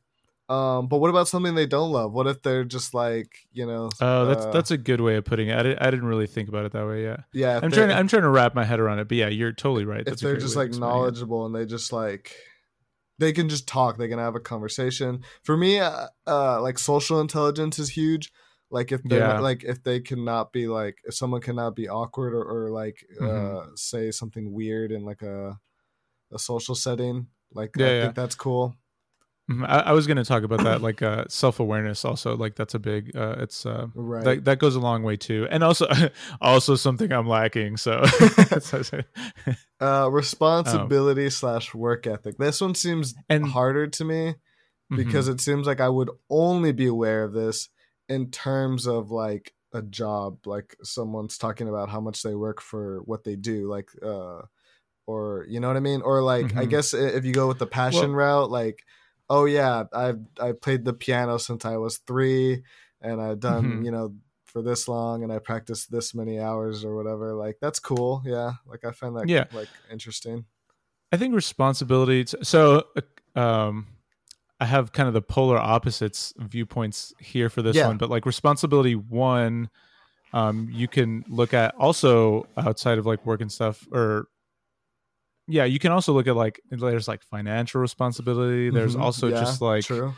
[0.49, 2.11] um, but what about something they don't love?
[2.11, 3.89] What if they're just like, you know?
[4.01, 5.55] Oh, that's uh, that's a good way of putting it.
[5.55, 7.03] I, did, I didn't really think about it that way.
[7.03, 7.17] Yeah.
[7.33, 7.59] Yeah.
[7.61, 7.89] I'm trying.
[7.89, 9.07] To, I'm trying to wrap my head around it.
[9.07, 10.03] But yeah, you're totally right.
[10.03, 12.35] That's if they're just like knowledgeable and they just like,
[13.19, 13.99] they can just talk.
[13.99, 15.23] They can have a conversation.
[15.43, 18.31] For me, uh, uh like social intelligence is huge.
[18.71, 19.39] Like if they yeah.
[19.39, 23.57] like if they cannot be like if someone cannot be awkward or, or like mm-hmm.
[23.57, 25.59] uh say something weird in like a
[26.33, 27.27] a social setting.
[27.53, 28.01] Like yeah, I yeah.
[28.03, 28.75] think that's cool.
[29.49, 29.65] Mm-hmm.
[29.65, 32.05] I, I, was going to talk about that, like uh, self awareness.
[32.05, 33.15] Also, like that's a big.
[33.15, 34.23] Uh, it's uh, right.
[34.23, 35.87] That, that goes a long way too, and also,
[36.41, 37.77] also something I'm lacking.
[37.77, 38.03] So,
[39.81, 42.37] uh, responsibility um, slash work ethic.
[42.37, 44.35] This one seems and, harder to me
[44.95, 45.33] because mm-hmm.
[45.33, 47.69] it seems like I would only be aware of this
[48.07, 53.01] in terms of like a job, like someone's talking about how much they work for
[53.05, 54.41] what they do, like, uh,
[55.07, 56.59] or you know what I mean, or like mm-hmm.
[56.59, 58.83] I guess if you go with the passion well, route, like
[59.29, 62.63] oh yeah, I've I played the piano since I was three,
[63.01, 63.85] and I've done mm-hmm.
[63.85, 64.15] you know
[64.45, 67.33] for this long, and I practiced this many hours or whatever.
[67.33, 68.21] Like that's cool.
[68.25, 69.45] Yeah, like I find that yeah.
[69.53, 70.45] like interesting.
[71.11, 72.25] I think responsibility.
[72.25, 73.87] T- so, uh, um,
[74.59, 77.87] I have kind of the polar opposites viewpoints here for this yeah.
[77.87, 79.69] one, but like responsibility one,
[80.33, 84.27] um, you can look at also outside of like work and stuff, or
[85.49, 88.69] yeah, you can also look at like there's like financial responsibility.
[88.69, 89.01] There's mm-hmm.
[89.01, 90.13] also yeah, just like true.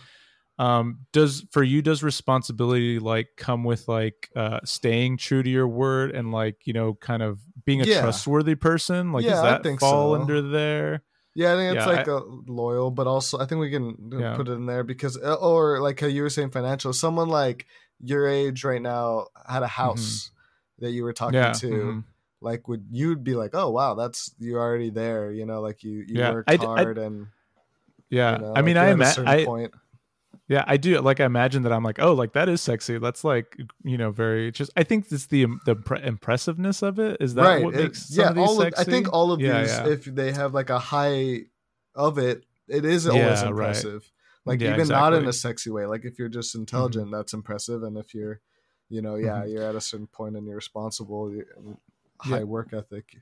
[0.59, 5.67] um does for you does responsibility like come with like uh staying true to your
[5.67, 8.01] word and like you know kind of being a yeah.
[8.01, 10.21] trustworthy person like yeah, does that fall so.
[10.21, 11.01] under there
[11.35, 14.35] yeah i think it's yeah, like I, a loyal but also i think we can
[14.35, 17.65] put it in there because uh, or like how you were saying financial someone like
[18.03, 19.81] your age right now had a mm-hmm.
[19.81, 20.85] house mm-hmm.
[20.85, 21.99] that you were talking to mm-hmm
[22.41, 26.03] like would you'd be like oh wow that's you're already there you know like you
[26.07, 27.27] you yeah, work hard I, and
[28.09, 29.71] yeah you know, i mean i imagine i point.
[30.47, 33.23] yeah i do like i imagine that i'm like oh like that is sexy that's
[33.23, 37.43] like you know very just i think it's the the impressiveness of it is that
[37.43, 37.63] right.
[37.63, 39.87] what makes it, yeah all of, i think all of yeah, these yeah.
[39.87, 41.41] if they have like a high
[41.95, 44.11] of it it is always impressive
[44.45, 44.53] right.
[44.53, 44.95] like even exactly.
[44.95, 47.15] not in a sexy way like if you're just intelligent mm-hmm.
[47.15, 48.39] that's impressive and if you're
[48.89, 49.51] you know yeah mm-hmm.
[49.51, 51.31] you're at a certain point and you're responsible
[52.21, 52.43] high yeah.
[52.43, 53.17] work ethic.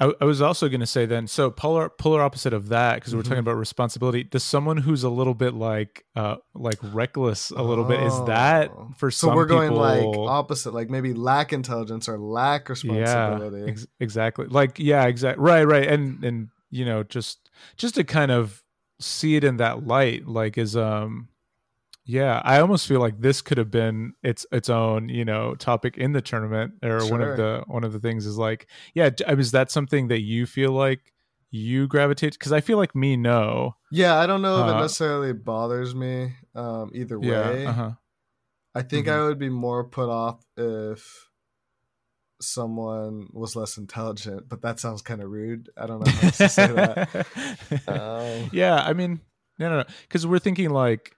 [0.00, 3.10] I, I, was also going to say then, so polar polar opposite of that, because
[3.10, 3.18] mm-hmm.
[3.18, 3.48] we're talking mm-hmm.
[3.48, 4.24] about responsibility.
[4.24, 7.88] Does someone who's a little bit like uh like reckless a little oh.
[7.88, 8.92] bit is that oh.
[8.96, 9.78] for so we're going people...
[10.24, 13.60] like opposite, like maybe lack intelligence or lack responsibility.
[13.60, 14.46] Yeah, ex- exactly.
[14.46, 15.44] Like yeah, exactly.
[15.44, 18.62] Right, right, and and you know just just to kind of
[19.00, 21.28] see it in that light, like is um
[22.04, 25.96] yeah, I almost feel like this could have been its its own, you know, topic
[25.98, 26.74] in the tournament.
[26.82, 27.10] Or sure.
[27.10, 30.46] one of the one of the things is like, yeah, is that something that you
[30.46, 31.12] feel like
[31.50, 32.32] you gravitate?
[32.32, 33.76] Because I feel like me, no.
[33.92, 37.28] Yeah, I don't know uh, if it uh, necessarily bothers me um, either way.
[37.62, 37.90] Yeah, uh-huh.
[38.74, 39.20] I think mm-hmm.
[39.20, 41.28] I would be more put off if
[42.40, 45.68] someone was less intelligent, but that sounds kind of rude.
[45.76, 47.26] I don't know how to say that.
[47.88, 49.20] um, yeah, I mean,
[49.58, 49.84] no, no, no.
[50.02, 51.14] Because we're thinking like,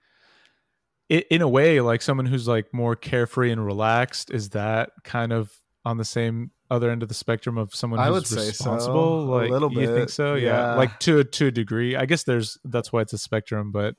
[1.13, 4.31] in a way, like someone who's like more carefree and relaxed.
[4.31, 5.51] Is that kind of
[5.85, 9.21] on the same other end of the spectrum of someone who's I would responsible?
[9.21, 9.31] Say so.
[9.31, 9.89] Like, a little bit.
[9.89, 10.35] You think so?
[10.35, 10.47] Yeah.
[10.47, 10.75] yeah.
[10.75, 11.95] Like to to a degree.
[11.95, 13.95] I guess there's that's why it's a spectrum, but.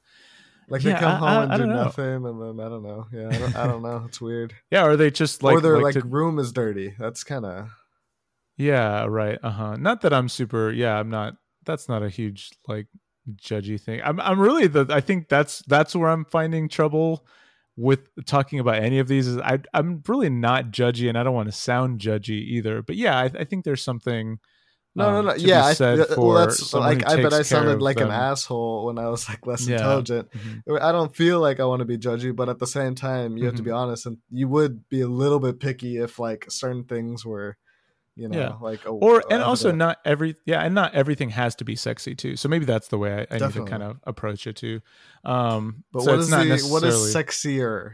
[0.67, 3.07] Like yeah, they come home I, and do nothing, and then I don't know.
[3.12, 4.05] Yeah, I don't, I don't know.
[4.09, 4.55] It's weird.
[4.71, 6.09] yeah, or they just like, or their like, like to...
[6.09, 6.95] room is dirty.
[6.99, 7.69] That's kind of.
[8.57, 9.05] Yeah.
[9.05, 9.39] Right.
[9.43, 9.77] Uh huh.
[9.77, 10.73] Not that I'm super.
[10.73, 11.35] Yeah, I'm not.
[11.67, 12.87] That's not a huge like
[13.37, 14.01] judgy thing.
[14.05, 14.20] I'm.
[14.20, 14.87] I'm really the.
[14.91, 17.27] I think that's that's where I'm finding trouble
[17.77, 19.27] with talking about any of these.
[19.27, 19.61] Is I.
[19.72, 22.83] I'm really not judgy, and I don't want to sound judgy either.
[22.83, 24.39] But yeah, I, I think there's something
[24.97, 25.31] no, no, no.
[25.33, 28.09] Um, yeah, I, well, that's like I bet I sounded like them.
[28.09, 29.77] an asshole when I was like less yeah.
[29.77, 30.31] intelligent.
[30.31, 30.77] Mm-hmm.
[30.81, 33.39] I don't feel like I want to be judgy, but at the same time, you
[33.39, 33.47] mm-hmm.
[33.47, 33.79] have to be mm-hmm.
[33.79, 37.57] honest, and you would be a little bit picky if like certain things were,
[38.17, 38.53] you know, yeah.
[38.61, 42.15] like a, or and also not every yeah, and not everything has to be sexy
[42.15, 42.37] too.
[42.37, 44.81] So maybe that's the way I, I need to kind of approach it too.
[45.25, 47.93] Um, but so what is the what is sexier?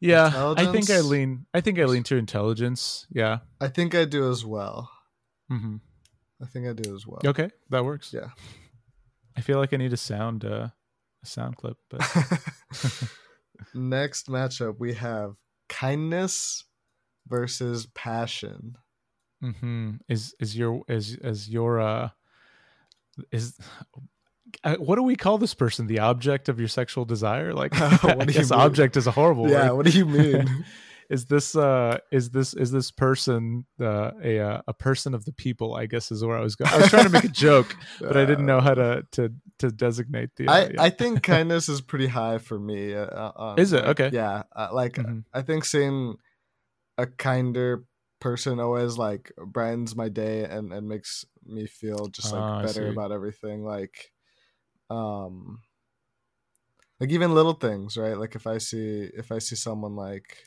[0.00, 1.46] Yeah, I think I lean.
[1.54, 3.06] I think I lean to intelligence.
[3.10, 4.90] Yeah, I think I do as well.
[5.50, 5.76] Mm-hmm.
[6.42, 7.20] I think I do as well.
[7.24, 8.12] Okay, that works.
[8.12, 8.28] Yeah.
[9.36, 10.68] I feel like I need a sound uh,
[11.22, 12.00] a sound clip, but
[13.74, 15.34] next matchup we have
[15.68, 16.64] kindness
[17.26, 18.76] versus passion.
[19.44, 19.90] Mm-hmm.
[20.08, 22.08] Is is your is is your uh
[23.30, 23.58] is
[24.64, 25.86] uh, what do we call this person?
[25.86, 27.52] The object of your sexual desire?
[27.52, 29.50] Like, I guess object is a horrible.
[29.50, 29.70] Yeah.
[29.70, 29.76] Word.
[29.76, 30.64] What do you mean?
[31.10, 35.32] is this uh is this is this person uh, a uh, a person of the
[35.32, 37.76] people i guess is where i was going i was trying to make a joke
[38.00, 40.82] but i didn't know how to to to designate the i yeah.
[40.82, 44.68] i think kindness is pretty high for me uh, um, is it okay yeah uh,
[44.72, 45.20] like mm-hmm.
[45.32, 46.16] i think seeing
[46.96, 47.84] a kinder
[48.24, 52.88] person always like brightens my day and and makes me feel just like oh, better
[52.88, 54.12] about everything like
[54.88, 55.60] um
[56.98, 60.38] like even little things right like if i see if i see someone like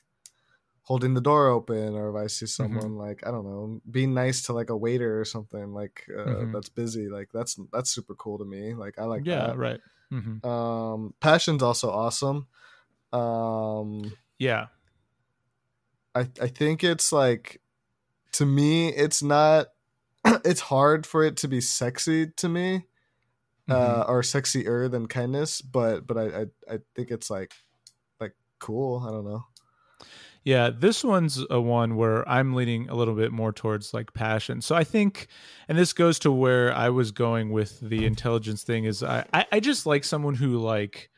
[0.82, 2.64] holding the door open or if i see mm-hmm.
[2.64, 3.08] someone mm-hmm.
[3.10, 6.52] like i don't know being nice to like a waiter or something like uh, mm-hmm.
[6.54, 9.58] that's busy like that's that's super cool to me like i like yeah that.
[9.58, 10.44] right mm-hmm.
[10.50, 12.48] um passion's also awesome
[13.14, 14.66] um yeah
[16.16, 17.62] i i think it's like
[18.38, 19.68] to me it's not
[20.46, 22.86] it's hard for it to be sexy to me
[23.68, 24.12] uh mm-hmm.
[24.12, 27.54] or sexier than kindness but but I, I i think it's like
[28.20, 29.44] like cool i don't know
[30.44, 34.62] yeah, this one's a one where I'm leaning a little bit more towards like passion.
[34.62, 35.28] So I think,
[35.68, 39.60] and this goes to where I was going with the intelligence thing is I, I
[39.60, 41.10] just like someone who like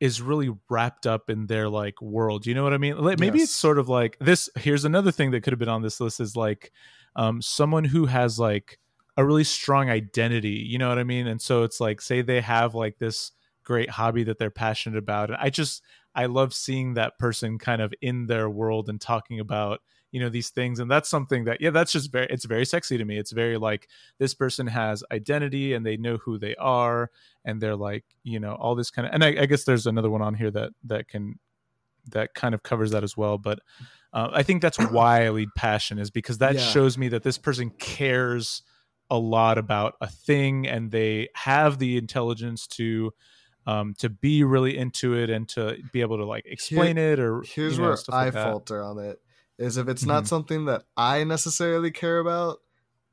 [0.00, 2.46] is really wrapped up in their like world.
[2.46, 2.96] You know what I mean?
[2.96, 3.48] Like, maybe yes.
[3.48, 4.48] it's sort of like this.
[4.56, 6.72] Here's another thing that could have been on this list is like
[7.16, 8.78] um, someone who has like
[9.16, 10.64] a really strong identity.
[10.66, 11.26] You know what I mean?
[11.26, 13.32] And so it's like, say they have like this
[13.62, 15.30] great hobby that they're passionate about.
[15.30, 15.82] And I just
[16.14, 19.80] I love seeing that person kind of in their world and talking about
[20.12, 22.98] you know these things and that's something that yeah that's just very it's very sexy
[22.98, 23.18] to me.
[23.18, 23.88] It's very like
[24.18, 27.10] this person has identity and they know who they are
[27.44, 30.10] and they're like you know all this kind of and I, I guess there's another
[30.10, 31.38] one on here that that can
[32.10, 33.60] that kind of covers that as well but
[34.12, 36.60] uh, i think that's why i lead passion is because that yeah.
[36.60, 38.62] shows me that this person cares
[39.10, 43.12] a lot about a thing and they have the intelligence to
[43.66, 47.20] um, to be really into it and to be able to like explain Here, it
[47.20, 49.20] or here's you know, where I like falter on it
[49.60, 50.10] is if it's mm-hmm.
[50.10, 52.58] not something that I necessarily care about.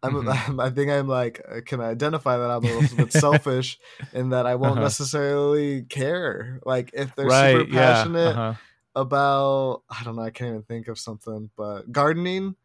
[0.04, 0.60] I'm, mm-hmm.
[0.60, 3.80] i think I'm like can I identify that I'm a little bit selfish
[4.14, 4.84] in that I won't uh-huh.
[4.84, 6.60] necessarily care.
[6.66, 8.54] Like if they're right, super passionate yeah, uh-huh.
[8.96, 12.56] about I don't know I can't even think of something, but gardening.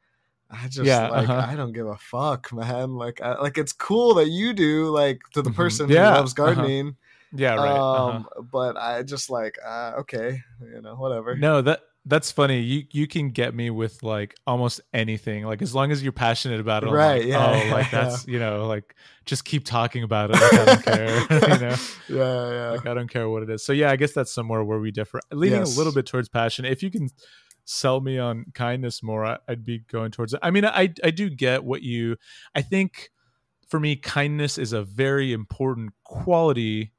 [0.51, 1.47] I just yeah, like uh-huh.
[1.51, 2.95] I don't give a fuck, man.
[2.97, 5.57] Like I, like it's cool that you do like to the mm-hmm.
[5.57, 6.55] person yeah, who loves uh-huh.
[6.55, 6.97] gardening.
[7.35, 7.71] Yeah, right.
[7.71, 8.07] Uh-huh.
[8.09, 8.29] Um.
[8.53, 11.35] But I just like, uh, okay, you know, whatever.
[11.35, 12.61] No, that that's funny.
[12.61, 15.45] You you can get me with like almost anything.
[15.45, 17.25] Like as long as you're passionate about it, I'm right?
[17.25, 18.33] Like, oh, yeah, oh, yeah, like that's yeah.
[18.33, 20.35] you know, like just keep talking about it.
[20.35, 21.21] Like, I don't care.
[21.31, 21.77] you know,
[22.09, 22.71] yeah, yeah.
[22.71, 23.65] Like I don't care what it is.
[23.65, 25.21] So yeah, I guess that's somewhere where we differ.
[25.31, 25.75] Leaning yes.
[25.75, 26.65] a little bit towards passion.
[26.65, 27.09] If you can
[27.65, 30.41] sell me on kindness more, I, would be going towards it.
[30.43, 32.17] I mean, I I do get what you.
[32.55, 33.11] I think
[33.69, 36.93] for me, kindness is a very important quality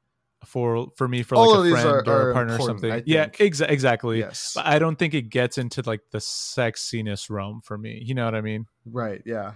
[0.44, 3.02] for for me for like a friend are, or a partner or something.
[3.06, 4.18] Yeah, exa- exactly.
[4.18, 8.00] Yes, but I don't think it gets into like the sexiness realm for me.
[8.04, 8.66] You know what I mean?
[8.84, 9.22] Right.
[9.24, 9.54] Yeah.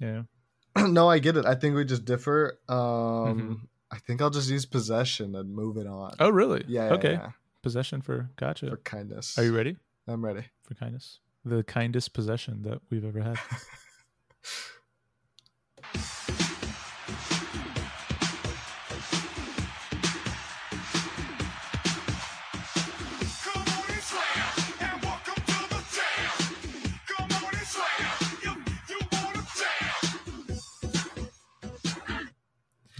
[0.00, 0.22] Yeah.
[0.76, 1.44] no, I get it.
[1.44, 2.58] I think we just differ.
[2.68, 3.54] Um mm-hmm.
[3.90, 6.14] I think I'll just use possession and move it on.
[6.20, 6.64] Oh, really?
[6.68, 6.88] Yeah.
[6.88, 7.12] yeah okay.
[7.12, 7.30] Yeah.
[7.62, 8.68] Possession for gotcha.
[8.70, 9.38] For kindness.
[9.38, 9.76] Are you ready?
[10.06, 10.44] I'm ready.
[10.62, 11.20] For kindness.
[11.44, 13.38] The kindest possession that we've ever had.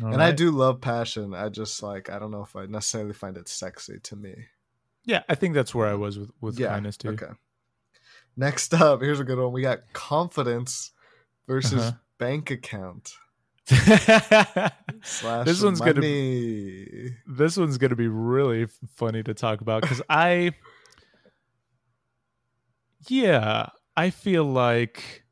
[0.08, 0.28] All and right.
[0.28, 1.34] I do love passion.
[1.34, 4.34] I just like I don't know if I necessarily find it sexy to me.
[5.04, 7.10] Yeah, I think that's where I was with with yeah, kindness too.
[7.10, 7.32] Okay.
[8.38, 9.52] Next up, here's a good one.
[9.52, 10.92] We got confidence
[11.46, 11.92] versus uh-huh.
[12.18, 13.12] bank account.
[13.66, 15.92] this one's money.
[15.92, 20.52] gonna be, this one's gonna be really funny to talk about because I
[23.08, 25.24] yeah I feel like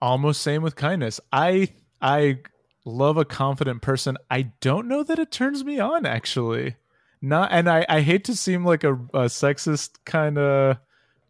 [0.00, 1.20] almost same with kindness.
[1.32, 1.68] I
[2.00, 2.38] I
[2.86, 4.16] love a confident person.
[4.30, 6.76] I don't know that it turns me on actually.
[7.20, 10.78] Not and I I hate to seem like a, a sexist kind of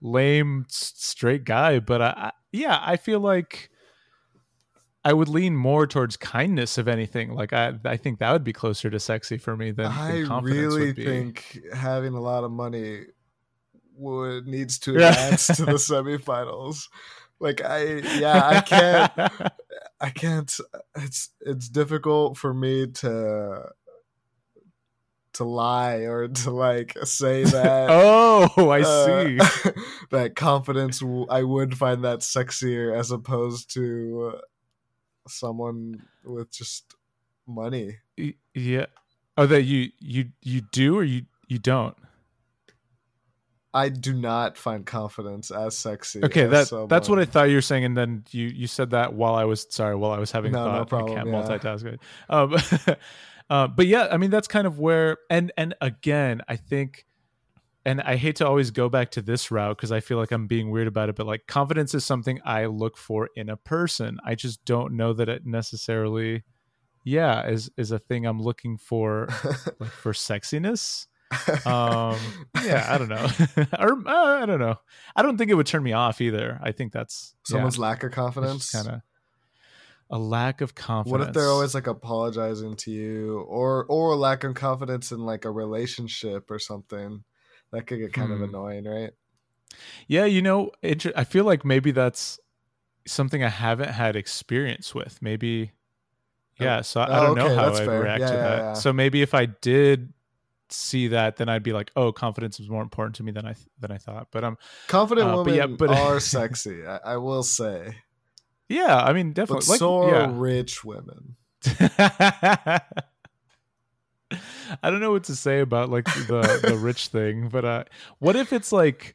[0.01, 3.71] lame straight guy, but I, I yeah, I feel like
[5.05, 7.33] I would lean more towards kindness, if anything.
[7.33, 10.43] Like I, I think that would be closer to sexy for me than, I than
[10.43, 13.05] really think having a lot of money
[13.95, 16.89] would needs to advance to the semifinals.
[17.39, 17.85] Like I,
[18.19, 19.13] yeah, I can't,
[20.01, 20.53] I can't.
[20.97, 23.71] It's it's difficult for me to
[25.37, 27.89] to lie or to like say that.
[27.91, 29.73] oh, I uh, see.
[30.11, 34.41] that confidence, I would find that sexier as opposed to
[35.29, 36.95] someone with just
[37.47, 37.99] money.
[38.55, 38.87] Yeah.
[39.37, 41.97] Oh, that you you you do or you you don't.
[43.77, 46.25] I do not find confidence as sexy.
[46.25, 46.89] Okay, as that someone.
[46.89, 49.45] that's what I thought you were saying, and then you you said that while I
[49.45, 50.79] was sorry while I was having no, thought.
[50.79, 51.59] No problem, I can't yeah.
[51.59, 51.99] multitask.
[52.31, 52.97] Um,
[53.51, 57.05] uh, but yeah, I mean that's kind of where and and again, I think
[57.85, 60.47] and I hate to always go back to this route because I feel like I'm
[60.47, 64.19] being weird about it, but like confidence is something I look for in a person.
[64.25, 66.45] I just don't know that it necessarily,
[67.05, 69.29] yeah, is is a thing I'm looking for,
[69.79, 71.09] like for sexiness.
[71.65, 72.17] Um,
[72.65, 73.27] yeah, I don't know,
[73.79, 74.77] or uh, I don't know.
[75.15, 76.59] I don't think it would turn me off either.
[76.63, 79.01] I think that's someone's yeah, lack of confidence, kind of
[80.11, 81.19] a lack of confidence.
[81.19, 85.21] What if they're always like apologizing to you, or or a lack of confidence in
[85.21, 87.25] like a relationship or something?
[87.73, 88.43] that could get kind hmm.
[88.43, 89.13] of annoying, right?
[90.07, 92.39] Yeah, you know, it, I feel like maybe that's
[93.07, 95.21] something I haven't had experience with.
[95.21, 95.73] Maybe,
[96.61, 96.65] oh.
[96.65, 96.81] yeah.
[96.83, 98.59] So I, oh, I don't okay, know how I react yeah, to yeah, that.
[98.59, 98.73] Yeah.
[98.75, 100.13] So maybe if I did
[100.71, 103.55] see that, then I'd be like, oh, confidence is more important to me than I
[103.81, 104.29] than I thought.
[104.31, 104.59] But I'm um,
[104.89, 106.87] confident uh, women but yeah, but, are sexy.
[106.87, 107.97] I, I, will say.
[108.69, 109.65] Yeah, I mean, definitely.
[109.67, 111.37] But like, so are rich women.
[114.83, 117.85] I don't know what to say about like the the rich thing, but uh,
[118.19, 119.15] what if it's like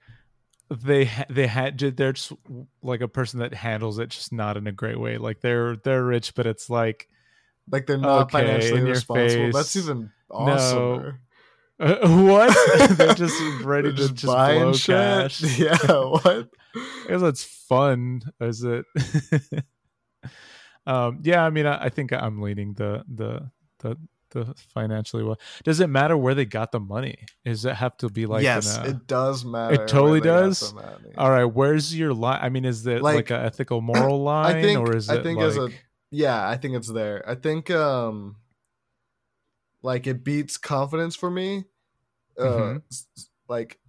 [0.69, 2.31] they they had they're just
[2.81, 5.17] like a person that handles it just not in a great way.
[5.17, 7.09] Like they're they're rich, but it's like
[7.69, 9.45] like they're not okay, financially responsible.
[9.45, 9.53] Face.
[9.53, 10.77] That's even awesome.
[11.03, 11.13] No.
[11.81, 12.89] Uh, what?
[12.97, 14.95] they're just ready to just blow shit?
[14.95, 15.41] cash.
[15.59, 16.49] Yeah, what?
[16.75, 18.21] I guess that's fun.
[18.39, 18.85] Is it?
[20.85, 23.97] um, yeah, I mean, I, I think I'm leaning the the the
[24.29, 25.39] the financially well.
[25.63, 27.17] Does it matter where they got the money?
[27.43, 29.83] Does it have to be like yes, a, it does matter.
[29.83, 30.73] It totally does.
[31.17, 32.39] All right, where's your line?
[32.41, 35.19] I mean, is it like, like an ethical moral line, think, or is it?
[35.19, 35.47] I think like...
[35.47, 35.69] as a
[36.11, 37.27] yeah, I think it's there.
[37.27, 38.35] I think um,
[39.81, 41.65] like it beats confidence for me.
[42.39, 42.77] Uh, mm-hmm.
[43.47, 43.79] like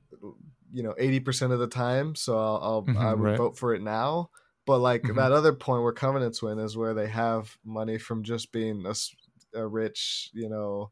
[0.73, 2.15] you know, eighty percent of the time.
[2.15, 3.39] So I'll, I'll mm-hmm, I would right.
[3.39, 4.31] vote for it now.
[4.67, 5.17] But like mm-hmm.
[5.17, 8.95] that other point where covenants win is where they have money from just being a
[9.55, 10.91] a rich, you know,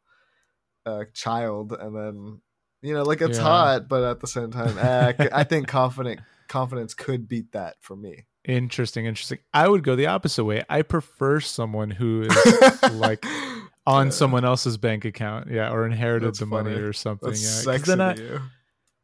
[0.87, 2.41] uh, child, and then
[2.83, 3.45] you know, like it's yeah.
[3.45, 7.97] hot, but at the same time, eh, I think confident confidence could beat that for
[7.97, 8.27] me.
[8.45, 9.39] Interesting, interesting.
[9.53, 10.65] I would go the opposite way.
[10.69, 13.25] I prefer someone who is like
[13.87, 14.13] on yeah.
[14.13, 16.71] someone else's bank account, yeah, or inherited that's the funny.
[16.71, 17.31] money or something.
[17.31, 18.41] That's yeah, I,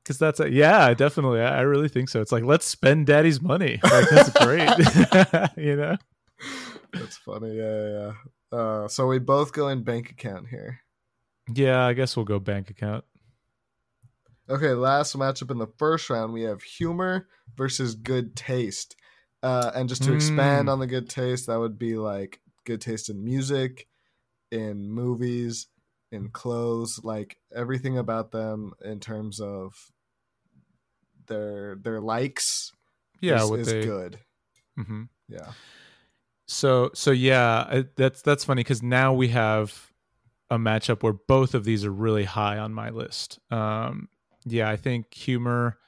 [0.02, 1.40] because that's a, yeah, definitely.
[1.40, 2.20] I, I, really think so.
[2.20, 3.80] It's like let's spend daddy's money.
[3.82, 4.68] Like that's great,
[5.56, 5.96] you know.
[6.92, 7.56] That's funny.
[7.56, 8.12] Yeah, yeah.
[8.58, 10.80] Uh, so we both go in bank account here.
[11.52, 13.04] Yeah, I guess we'll go bank account.
[14.48, 18.94] Okay, last matchup in the first round, we have humor versus good taste.
[19.42, 20.14] Uh, and just to mm.
[20.14, 23.88] expand on the good taste, that would be like good taste in music,
[24.50, 25.68] in movies,
[26.12, 29.74] in clothes, like everything about them in terms of
[31.26, 32.72] their their likes.
[33.20, 33.84] Yeah, is, is they...
[33.84, 34.18] good.
[34.78, 35.04] Mm-hmm.
[35.28, 35.52] Yeah.
[36.46, 39.92] So so yeah, that's that's funny because now we have
[40.50, 43.40] a matchup where both of these are really high on my list.
[43.50, 44.08] Um,
[44.44, 45.78] yeah, I think humor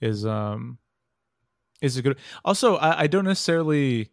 [0.00, 0.78] is um
[1.82, 2.18] is a good.
[2.44, 4.10] Also, I, I don't necessarily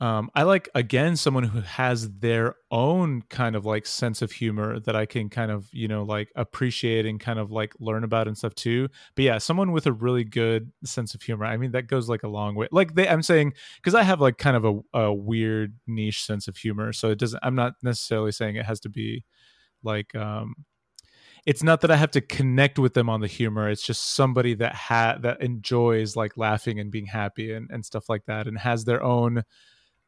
[0.00, 4.80] um, I like again someone who has their own kind of like sense of humor
[4.80, 8.26] that I can kind of you know like appreciate and kind of like learn about
[8.26, 8.88] and stuff too.
[9.14, 11.44] But yeah, someone with a really good sense of humor.
[11.44, 12.68] I mean, that goes like a long way.
[12.72, 16.48] Like they, I'm saying because I have like kind of a, a weird niche sense
[16.48, 17.40] of humor, so it doesn't.
[17.42, 19.24] I'm not necessarily saying it has to be
[19.82, 20.54] like um
[21.46, 23.68] it's not that I have to connect with them on the humor.
[23.70, 28.08] It's just somebody that ha that enjoys like laughing and being happy and, and stuff
[28.08, 29.42] like that and has their own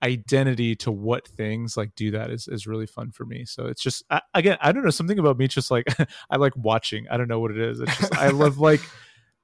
[0.03, 3.45] identity to what things like do that is is really fun for me.
[3.45, 5.49] So it's just I, again, I don't know something about me.
[5.49, 5.87] Just like
[6.31, 7.07] I like watching.
[7.11, 7.81] I don't know what it is.
[7.81, 8.81] It's just I love like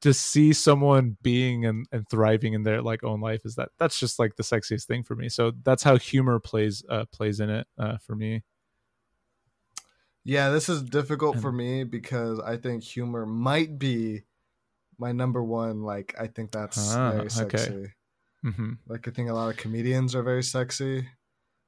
[0.00, 3.42] to see someone being and, and thriving in their like own life.
[3.44, 5.28] Is that that's just like the sexiest thing for me.
[5.28, 8.42] So that's how humor plays uh, plays in it uh, for me.
[10.24, 14.24] Yeah, this is difficult and, for me because I think humor might be
[14.98, 15.82] my number one.
[15.82, 17.72] Like I think that's ah, very sexy.
[17.72, 17.92] Okay.
[18.44, 18.72] Mm-hmm.
[18.86, 21.08] Like I think a lot of comedians are very sexy.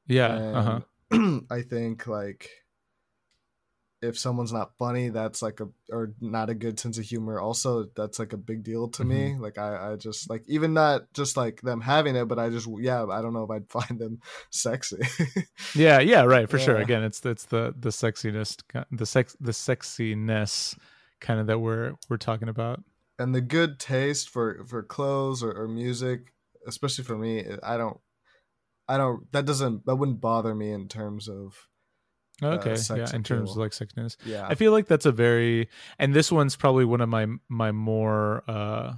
[0.07, 0.83] Yeah.
[1.11, 1.41] Uh-huh.
[1.51, 2.49] I think like
[4.03, 7.39] if someone's not funny, that's like a or not a good sense of humor.
[7.39, 9.35] Also, that's like a big deal to mm-hmm.
[9.35, 9.37] me.
[9.39, 12.69] Like I, I just like even not just like them having it, but I just
[12.81, 14.99] yeah, I don't know if I'd find them sexy.
[15.75, 16.65] yeah, yeah, right, for yeah.
[16.65, 16.77] sure.
[16.77, 18.57] Again, it's it's the the sexiness,
[18.91, 20.79] the sex, the sexiness
[21.21, 22.83] kind of that we're we're talking about.
[23.19, 26.33] And the good taste for for clothes or, or music
[26.67, 27.99] especially for me, I don't,
[28.89, 29.31] I don't.
[29.33, 29.87] That doesn't.
[29.87, 31.55] That wouldn't bother me in terms of.
[32.43, 34.17] Uh, okay, yeah, in terms of like sickness.
[34.25, 37.71] Yeah, I feel like that's a very, and this one's probably one of my my
[37.73, 38.43] more.
[38.49, 38.95] uh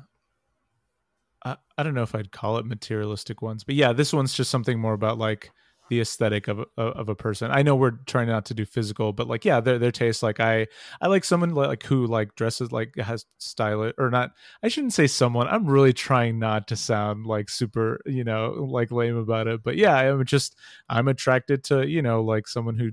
[1.45, 4.51] I, I don't know if I'd call it materialistic ones, but yeah, this one's just
[4.51, 5.51] something more about like
[5.93, 7.51] the aesthetic of of a person.
[7.51, 10.23] I know we're trying not to do physical, but like yeah, their their taste.
[10.23, 10.67] Like I
[11.03, 14.31] I like someone like who like dresses like has style or not.
[14.63, 15.49] I shouldn't say someone.
[15.49, 19.63] I'm really trying not to sound like super you know like lame about it.
[19.63, 20.57] But yeah, I'm just
[20.89, 22.93] I'm attracted to you know like someone who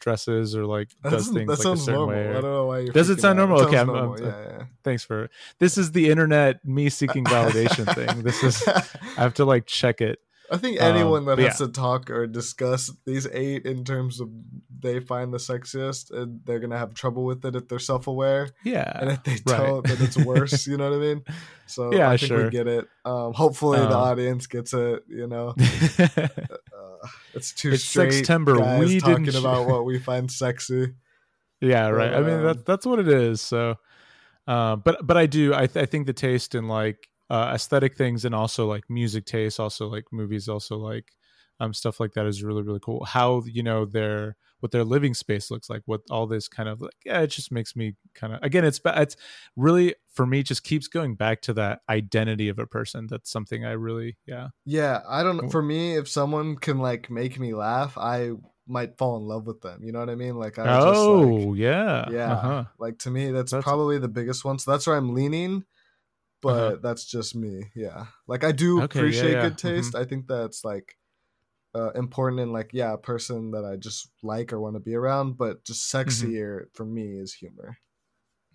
[0.00, 2.06] dresses or like does things like a certain normal.
[2.08, 2.26] way.
[2.26, 2.92] Or, I don't know why you're.
[2.92, 3.60] Does it sound normal?
[3.60, 4.14] It okay, I'm, normal.
[4.14, 4.64] I'm, yeah, yeah.
[4.82, 5.30] Thanks for
[5.60, 5.78] this.
[5.78, 8.24] Is the internet me seeking validation thing?
[8.24, 8.82] This is I
[9.22, 10.18] have to like check it.
[10.50, 11.66] I think anyone um, that has yeah.
[11.66, 14.28] to talk or discuss these eight in terms of
[14.80, 18.50] they find the sexiest and they're gonna have trouble with it if they're self aware.
[18.64, 18.90] Yeah.
[18.94, 20.66] And if they don't, then it's worse.
[20.68, 21.24] you know what I mean?
[21.66, 22.44] So yeah, I think sure.
[22.44, 22.88] we get it.
[23.04, 25.04] Um, hopefully um, the audience gets it.
[25.08, 25.54] You know,
[25.98, 26.28] uh,
[27.34, 28.56] it's too it's straight September.
[28.56, 29.40] Guys we talking didn't...
[29.40, 30.94] about what we find sexy.
[31.62, 32.10] Yeah, right.
[32.10, 33.42] But, I mean, that, that's what it is.
[33.42, 33.76] So,
[34.46, 35.52] uh, but but I do.
[35.52, 39.24] I th- I think the taste in like uh, aesthetic things and also like music
[39.24, 41.12] taste, also like movies, also like
[41.60, 43.04] um, stuff like that is really really cool.
[43.04, 46.82] How you know their what their living space looks like, what all this kind of
[46.82, 49.16] like, yeah, it just makes me kind of again, it's it's
[49.56, 53.06] really for me just keeps going back to that identity of a person.
[53.08, 55.00] That's something I really yeah yeah.
[55.08, 55.48] I don't know.
[55.50, 58.32] For me, if someone can like make me laugh, I
[58.66, 59.82] might fall in love with them.
[59.84, 60.36] You know what I mean?
[60.36, 62.32] Like I oh just, like, yeah yeah.
[62.32, 62.64] Uh-huh.
[62.78, 64.58] Like to me, that's, that's probably the biggest one.
[64.58, 65.64] So that's where I'm leaning
[66.42, 66.76] but uh-huh.
[66.82, 67.64] that's just me.
[67.74, 69.42] Yeah, like I do okay, appreciate yeah, yeah.
[69.42, 69.68] good mm-hmm.
[69.68, 69.92] taste.
[69.92, 70.02] Mm-hmm.
[70.02, 70.96] I think that's like
[71.74, 74.94] uh, important in like yeah, a person that I just like or want to be
[74.94, 75.36] around.
[75.36, 76.08] But just mm-hmm.
[76.08, 76.74] sexier mm-hmm.
[76.74, 77.78] for me is humor.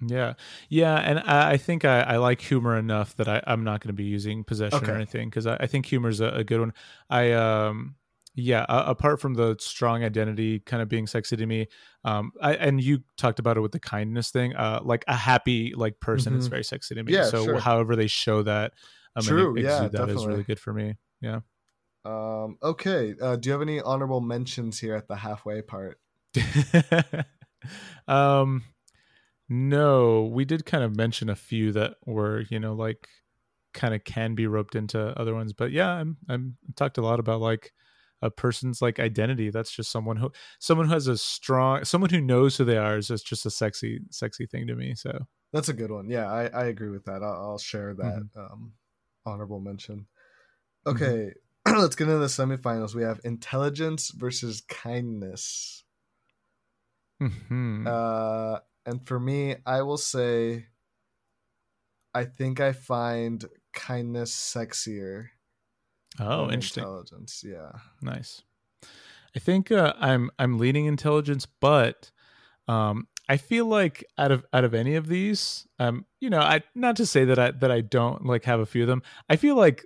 [0.06, 0.34] Yeah,
[0.68, 3.88] yeah, and I, I think I, I, like humor enough that I, am not going
[3.88, 4.92] to be using possession okay.
[4.92, 6.74] or anything because I, I, think humor is a, a, good one.
[7.10, 7.96] I um
[8.36, 11.68] yeah uh, apart from the strong identity kind of being sexy to me
[12.04, 15.74] um I, and you talked about it with the kindness thing uh like a happy
[15.76, 16.42] like person mm-hmm.
[16.42, 17.60] is very sexy to me yeah, so sure.
[17.60, 18.74] however they show that
[19.16, 20.16] um, True, yeah, that definitely.
[20.16, 21.40] is really good for me yeah
[22.04, 26.00] um okay uh do you have any honorable mentions here at the halfway part
[28.08, 28.64] um
[29.48, 33.08] no we did kind of mention a few that were you know like
[33.74, 37.20] kind of can be roped into other ones but yeah i'm i'm talked a lot
[37.20, 37.74] about like
[38.22, 42.22] a person's like identity that's just someone who someone who has a strong someone who
[42.22, 45.12] knows who they are is just just a sexy sexy thing to me so
[45.54, 48.40] that's a good one yeah i, I agree with that i'll, I'll share that mm-hmm.
[48.40, 48.74] um,
[49.26, 50.08] honorable mention
[50.86, 50.96] mm-hmm.
[50.96, 51.34] okay
[51.68, 51.80] mm-hmm.
[51.82, 55.84] let's get into the semifinals we have intelligence versus kindness
[57.22, 57.88] mm-hmm.
[57.88, 60.66] uh, and for me i will say
[62.14, 65.28] i think i find kindness sexier
[66.20, 66.84] Oh, interesting.
[66.84, 67.72] Intelligence, yeah.
[68.02, 68.44] Nice.
[69.36, 72.12] I think uh, I'm I'm leaning intelligence, but
[72.68, 76.62] um, I feel like out of out of any of these, um, you know, I
[76.74, 79.04] not to say that I that I don't like have a few of them.
[79.30, 79.86] I feel like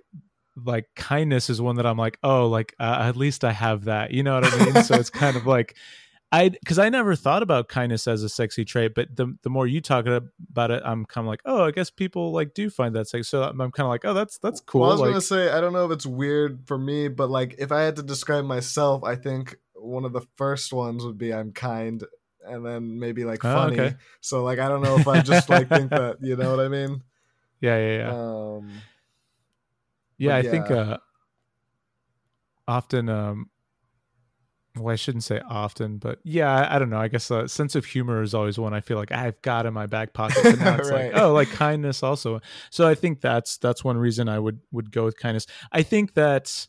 [0.56, 4.12] like kindness is one that I'm like, oh, like uh, at least I have that.
[4.12, 4.84] You know what I mean?
[4.84, 5.76] so it's kind of like
[6.32, 9.66] I because I never thought about kindness as a sexy trait, but the the more
[9.66, 12.94] you talk about it, I'm kind of like, oh, I guess people like do find
[12.94, 13.24] that sexy.
[13.24, 14.82] So I'm, I'm kind of like, oh, that's that's cool.
[14.82, 17.30] Well, I was like, gonna say, I don't know if it's weird for me, but
[17.30, 21.18] like if I had to describe myself, I think one of the first ones would
[21.18, 22.04] be I'm kind,
[22.46, 23.80] and then maybe like oh, funny.
[23.80, 23.96] Oh, okay.
[24.20, 26.68] So like I don't know if I just like think that you know what I
[26.68, 27.02] mean.
[27.60, 28.10] Yeah, yeah, yeah.
[28.10, 28.70] Um,
[30.16, 30.50] yeah, I yeah.
[30.50, 30.98] think uh,
[32.68, 33.49] often um,
[34.82, 37.00] well, I shouldn't say often, but yeah, I, don't know.
[37.00, 39.74] I guess a sense of humor is always one I feel like I've got in
[39.74, 40.44] my back pocket.
[40.44, 41.12] And now it's right.
[41.12, 42.40] like, oh, like kindness also.
[42.70, 45.46] So I think that's that's one reason I would would go with kindness.
[45.72, 46.66] I think that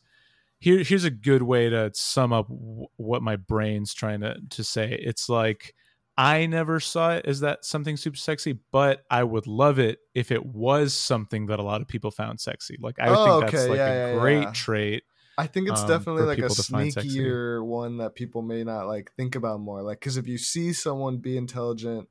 [0.58, 4.64] here here's a good way to sum up w- what my brain's trying to to
[4.64, 4.92] say.
[4.92, 5.74] It's like
[6.16, 10.30] I never saw it as that something super sexy, but I would love it if
[10.30, 12.76] it was something that a lot of people found sexy.
[12.80, 14.52] Like I would oh, think that's like yeah, a yeah, great yeah.
[14.52, 15.02] trait
[15.42, 19.34] I think it's um, definitely like a sneakier one that people may not like think
[19.34, 19.82] about more.
[19.82, 22.08] Like, because if you see someone be intelligent,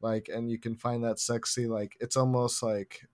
[0.00, 3.06] like, and you can find that sexy, like, it's almost like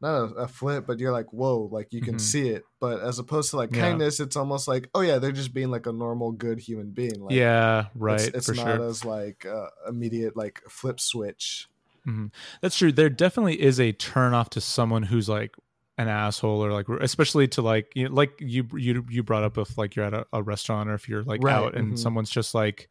[0.00, 2.18] not a, a flip, but you're like, whoa, like you can mm-hmm.
[2.18, 2.64] see it.
[2.80, 3.82] But as opposed to like yeah.
[3.82, 7.20] kindness, it's almost like, oh yeah, they're just being like a normal, good human being.
[7.20, 8.20] Like, yeah, right.
[8.20, 8.88] It's, it's not sure.
[8.88, 11.68] as like uh, immediate like flip switch.
[12.06, 12.28] Mm-hmm.
[12.62, 12.92] That's true.
[12.92, 15.54] There definitely is a turn off to someone who's like
[16.00, 19.58] an asshole or like especially to like you know, like you you you brought up
[19.58, 21.54] if like you're at a, a restaurant or if you're like right.
[21.54, 21.96] out and mm-hmm.
[21.96, 22.88] someone's just like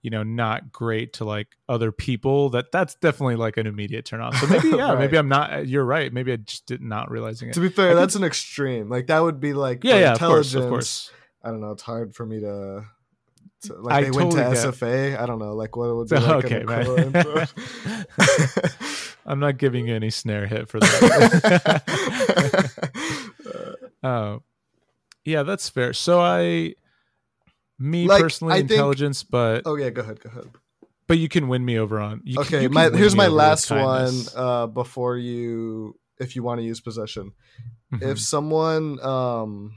[0.00, 4.20] you know not great to like other people that that's definitely like an immediate turn
[4.20, 4.98] off so maybe yeah right.
[5.00, 7.96] maybe i'm not you're right maybe i just did not realizing it to be fair
[7.96, 11.12] that's an extreme like that would be like yeah yeah intelligence of course, of course.
[11.42, 12.84] i don't know it's hard for me to
[13.62, 15.18] to, like I they totally went to SFA.
[15.18, 17.46] I don't know, like what would be like okay.
[19.26, 21.82] I'm not giving you any snare hit for that.
[24.02, 24.38] uh,
[25.24, 25.92] yeah, that's fair.
[25.92, 26.74] So I,
[27.78, 30.50] me like, personally, I intelligence, think, but oh yeah, go ahead, go ahead.
[31.06, 32.22] But you can win me over on.
[32.24, 34.14] You okay, can, you my, here's my last one.
[34.34, 37.32] Uh, before you, if you want to use possession,
[37.92, 38.08] mm-hmm.
[38.08, 39.74] if someone, um,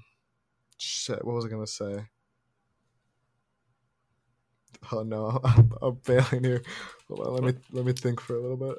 [0.78, 2.06] shit, what was I gonna say?
[4.92, 6.64] Oh no, I'm, I'm failing here.
[7.08, 8.78] Hold on, let me let me think for a little bit.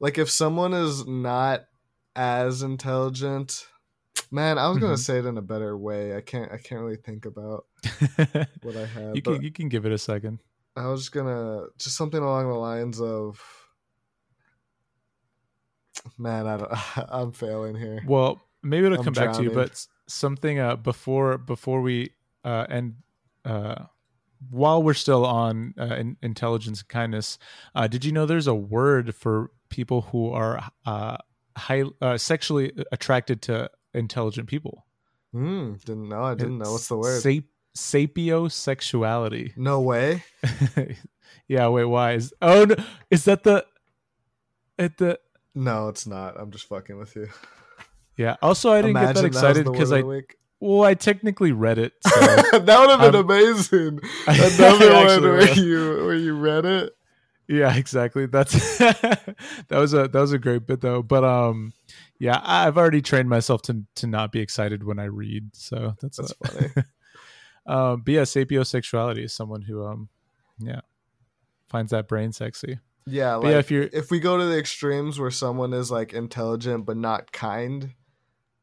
[0.00, 1.64] Like if someone is not
[2.16, 3.66] as intelligent
[4.30, 5.00] man i was gonna mm-hmm.
[5.00, 7.64] say it in a better way i can't i can't really think about
[8.62, 10.40] what i have you can you can give it a second
[10.76, 13.40] i was just gonna just something along the lines of
[16.18, 16.70] man i don't
[17.10, 19.32] i'm failing here well maybe it'll I'm come drowning.
[19.32, 22.10] back to you but something uh before before we
[22.44, 22.96] uh end
[23.44, 23.84] uh
[24.50, 27.38] while we're still on uh, in, intelligence and kindness,
[27.74, 31.16] uh, did you know there's a word for people who are uh,
[31.56, 34.86] high, uh, sexually attracted to intelligent people.
[35.34, 36.22] Mm, didn't know.
[36.22, 36.72] I didn't it's know.
[36.72, 37.22] What's the word?
[37.22, 37.44] Sap-
[37.76, 39.56] sapiosexuality.
[39.56, 40.24] No way.
[41.48, 41.68] yeah.
[41.68, 41.84] Wait.
[41.84, 42.32] Why is?
[42.40, 42.76] Oh no!
[43.10, 43.66] Is that the?
[44.78, 45.18] At the.
[45.54, 46.40] No, it's not.
[46.40, 47.28] I'm just fucking with you.
[48.16, 48.36] Yeah.
[48.42, 50.02] Also, I didn't Imagine get that excited because I.
[50.60, 51.92] Well, I technically read it.
[52.50, 54.00] So that would have been um, amazing.
[54.26, 56.92] Another one where you where you read it.
[57.48, 58.26] Yeah, exactly.
[58.26, 59.36] That's that
[59.70, 61.02] was a that was a great bit though.
[61.02, 61.72] But um,
[62.18, 66.18] yeah, I've already trained myself to to not be excited when I read, so that's
[66.18, 66.86] that's a, funny.
[67.66, 70.08] um, but yeah, sapiosexuality is someone who um,
[70.58, 70.82] yeah,
[71.68, 72.78] finds that brain sexy.
[73.06, 76.12] Yeah, like yeah, if you're if we go to the extremes where someone is like
[76.12, 77.94] intelligent but not kind,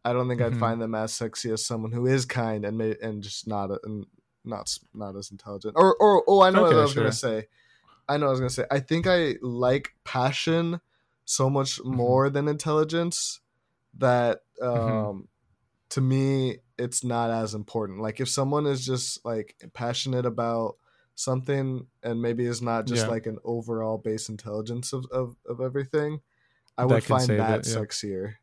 [0.04, 0.54] I don't think mm-hmm.
[0.54, 3.72] I'd find them as sexy as someone who is kind and may, and just not
[3.84, 4.06] and
[4.44, 5.74] not not as intelligent.
[5.76, 7.04] Or or oh, I know okay, what I was sure.
[7.04, 7.48] gonna say
[8.08, 8.66] I know I was gonna say.
[8.70, 10.80] I think I like passion
[11.26, 11.96] so much mm-hmm.
[11.96, 13.40] more than intelligence
[13.98, 14.78] that mm-hmm.
[14.78, 15.20] um mm-hmm.
[15.90, 18.02] to me it's not as important.
[18.02, 20.76] Like if someone is just like passionate about
[21.16, 23.10] something and maybe is not just yeah.
[23.12, 26.20] like an overall base intelligence of, of, of everything,
[26.78, 27.76] I that would find that, that yeah.
[27.78, 28.34] sexier.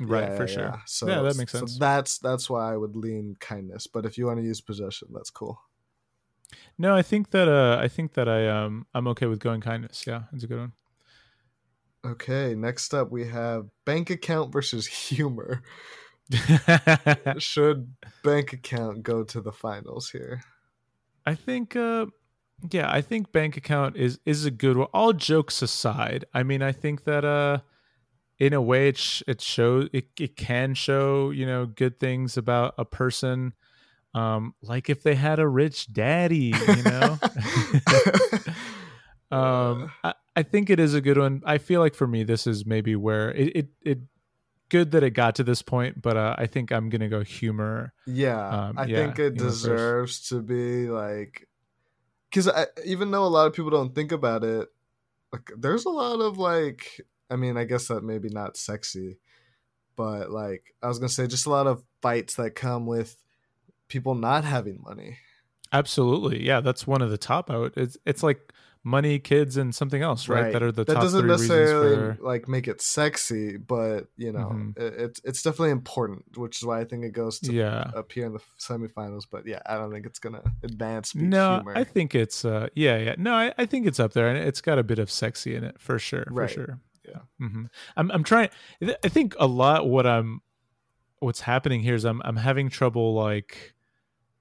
[0.00, 0.82] Right, yeah, for sure.
[0.86, 1.74] So yeah, that makes sense.
[1.74, 3.86] So that's that's why I would lean kindness.
[3.86, 5.60] But if you want to use possession, that's cool.
[6.78, 10.04] No, I think that uh, I think that I um I'm okay with going kindness.
[10.06, 10.72] Yeah, it's a good one.
[12.04, 15.62] Okay, next up we have bank account versus humor.
[17.38, 17.94] Should
[18.24, 20.42] bank account go to the finals here?
[21.26, 22.06] I think uh
[22.70, 24.88] yeah, I think bank account is is a good one.
[24.92, 27.58] All jokes aside, I mean, I think that uh
[28.38, 32.36] in a way it sh- it shows it, it can show, you know, good things
[32.36, 33.54] about a person
[34.14, 37.18] um, like if they had a rich daddy, you know.
[39.30, 41.42] um, I, I, think it is a good one.
[41.44, 43.98] I feel like for me, this is maybe where it it, it
[44.68, 47.92] good that it got to this point, but uh, I think I'm gonna go humor.
[48.06, 50.28] Yeah, um, I yeah, think it deserves first.
[50.30, 51.48] to be like,
[52.30, 52.50] because
[52.84, 54.68] even though a lot of people don't think about it,
[55.32, 57.00] like there's a lot of like,
[57.30, 59.18] I mean, I guess that maybe not sexy,
[59.96, 63.16] but like I was gonna say, just a lot of fights that come with
[63.92, 65.18] people not having money.
[65.72, 67.74] Absolutely, yeah, that's one of the top out.
[67.76, 68.52] It's it's like
[68.84, 70.44] money, kids, and something else, right?
[70.44, 70.52] right.
[70.52, 72.22] That are the that doesn't necessarily for...
[72.22, 74.82] like make it sexy, but you know, mm-hmm.
[74.82, 77.90] it, it's it's definitely important, which is why I think it goes to yeah.
[77.94, 79.24] appear in the semifinals.
[79.30, 81.14] But yeah, I don't think it's gonna advance.
[81.14, 81.76] No, humor.
[81.76, 83.14] I think it's uh, yeah, yeah.
[83.18, 85.64] No, I, I think it's up there, and it's got a bit of sexy in
[85.64, 86.50] it for sure, right.
[86.50, 86.80] for sure.
[87.06, 87.64] Yeah, mm-hmm.
[87.96, 88.50] I'm I'm trying.
[88.82, 90.40] I think a lot what I'm
[91.20, 93.74] what's happening here is I'm I'm having trouble like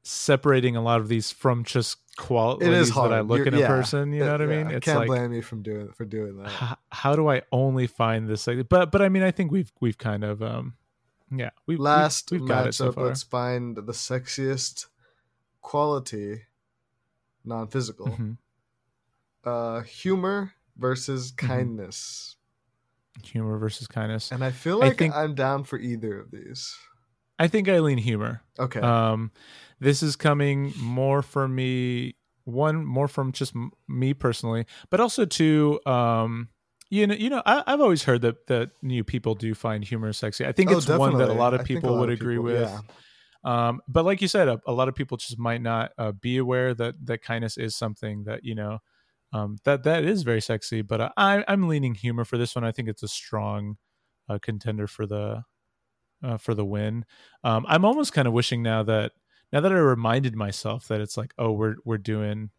[0.04, 3.12] separating a lot of these from just qualities it is hard.
[3.12, 4.14] that I look You're, in a yeah, person.
[4.14, 4.68] You know what I mean?
[4.68, 6.50] It's I can't like, blame me from doing for doing that.
[6.50, 8.48] How, how, do I only find this?
[8.48, 10.76] Like, but but I mean, I think we've we've kind of um,
[11.32, 11.52] yeah.
[11.66, 13.06] We've last we've, we've got it so far.
[13.06, 14.88] Let's find the sexiest
[15.62, 16.44] quality,
[17.46, 18.08] non-physical.
[18.08, 18.32] Mm-hmm.
[19.44, 21.48] Uh, humor versus mm-hmm.
[21.48, 22.36] kindness.
[23.24, 26.76] Humor versus kindness, and I feel like I think, I'm down for either of these.
[27.38, 28.42] I think I lean humor.
[28.58, 28.80] Okay.
[28.80, 29.32] Um,
[29.82, 32.16] this is coming more from me.
[32.46, 33.54] One more from just
[33.88, 36.50] me personally, but also to um,
[36.90, 40.12] you know, you know, I, have always heard that that new people do find humor
[40.12, 40.46] sexy.
[40.46, 41.12] I think oh, it's definitely.
[41.12, 42.62] one that a lot of people would agree people, with.
[42.62, 42.82] Yeah.
[43.44, 46.38] Um, but like you said, a, a, lot of people just might not uh, be
[46.38, 48.80] aware that that kindness is something that you know
[49.34, 50.82] um, that that is very sexy.
[50.82, 52.66] But uh, I, I'm leaning humor for this one.
[52.66, 53.78] I think it's a strong
[54.30, 55.44] uh, contender for the
[56.24, 57.06] uh, for the win.
[57.44, 59.14] Um, I'm almost kind of wishing now that
[59.52, 62.52] now that I reminded myself that it's like, oh, we're we're doing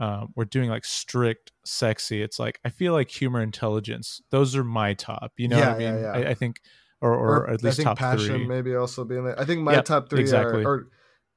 [0.00, 2.22] um, we're doing like strict sexy.
[2.22, 4.20] It's like I feel like humor, intelligence.
[4.30, 5.32] Those are my top.
[5.36, 6.12] You know, yeah, I mean, yeah, yeah.
[6.12, 6.60] I, I, think,
[7.00, 8.46] or, or, or at least top passion three.
[8.46, 9.38] maybe also being there.
[9.38, 10.64] I think my top three exactly.
[10.64, 10.86] are, or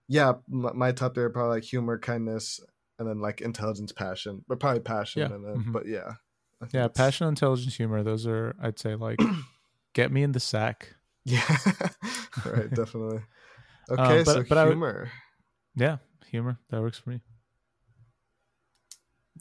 [0.08, 2.60] yeah, my, my, top three are probably like humor, kindness,
[2.97, 5.22] and then like intelligence, passion, but probably passion.
[5.22, 5.36] Yeah.
[5.36, 5.72] And then, mm-hmm.
[5.72, 6.14] but yeah,
[6.74, 8.01] yeah, passion, intelligence, humor.
[8.01, 9.20] Those are I'd say like
[9.93, 10.95] get me in the sack.
[11.26, 11.45] Yeah,
[12.45, 13.20] right, definitely.
[13.89, 15.09] Okay, um, but, so but humor.
[15.75, 15.97] Would, yeah,
[16.29, 17.21] humor that works for me.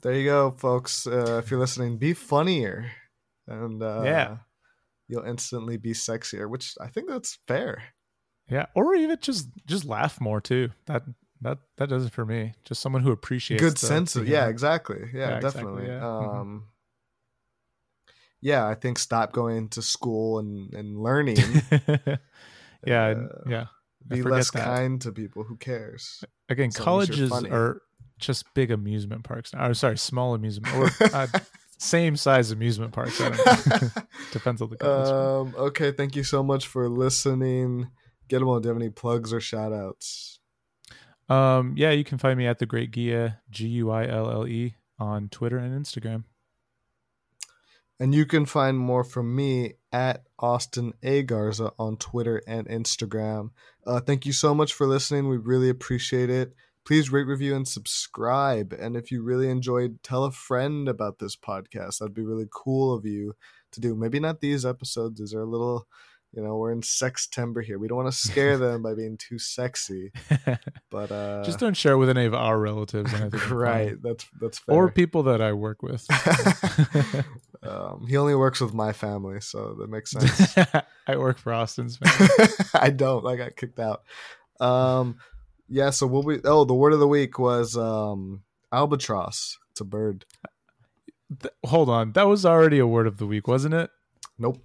[0.03, 1.07] There you go, folks.
[1.07, 2.91] Uh, if you're listening, be funnier,
[3.49, 4.37] and uh, yeah,
[5.09, 6.49] you'll instantly be sexier.
[6.49, 7.83] Which I think that's fair.
[8.49, 10.71] Yeah, or even just just laugh more too.
[10.87, 11.03] That
[11.41, 12.55] that that does it for me.
[12.65, 15.11] Just someone who appreciates good sense of yeah, exactly.
[15.13, 15.85] Yeah, yeah definitely.
[15.85, 16.07] Exactly, yeah.
[16.07, 16.59] Um, mm-hmm.
[18.43, 21.39] yeah, I think stop going to school and and learning.
[22.87, 23.67] yeah, uh, yeah
[24.09, 24.65] be less that.
[24.65, 25.45] kind to people.
[25.45, 26.25] Who cares?
[26.49, 27.81] Again, colleges are
[28.19, 29.53] just big amusement parks.
[29.53, 29.73] Now.
[29.73, 31.27] sorry, small amusement or uh,
[31.79, 33.19] same size amusement parks.
[34.33, 35.09] Depends on the college.
[35.09, 37.91] Um, okay, thank you so much for listening.
[38.29, 38.61] Get them all.
[38.61, 40.41] Do you have any plugs or shout outs?
[41.29, 44.47] Um, yeah, you can find me at the Great Guille G U I L L
[44.47, 46.25] E on Twitter and Instagram.
[47.99, 51.23] And you can find more from me at Austin A.
[51.23, 53.51] Garza on Twitter and Instagram.
[53.87, 55.29] Uh, thank you so much for listening.
[55.29, 56.55] We really appreciate it.
[56.85, 58.73] Please rate, review, and subscribe.
[58.73, 61.99] And if you really enjoyed, tell a friend about this podcast.
[61.99, 63.35] That'd be really cool of you
[63.73, 63.95] to do.
[63.97, 65.89] Maybe not these episodes, these are a little
[66.33, 67.79] you know we're in Sextember here.
[67.79, 70.13] We don't want to scare them by being too sexy
[70.91, 73.13] but uh just don't share with any of our relatives
[73.51, 74.75] right that's that's fair.
[74.75, 76.07] or people that i work with.
[77.63, 80.57] Um, he only works with my family so that makes sense.
[81.09, 82.55] I work for austin's family.
[82.75, 84.03] I don't i got kicked out.
[84.61, 85.17] Um
[85.69, 89.59] yeah so we'll be oh the word of the week was um albatross.
[89.73, 90.27] It's a bird.
[91.41, 92.13] Th- hold on.
[92.13, 93.91] That was already a word of the week wasn't it?
[94.39, 94.63] Nope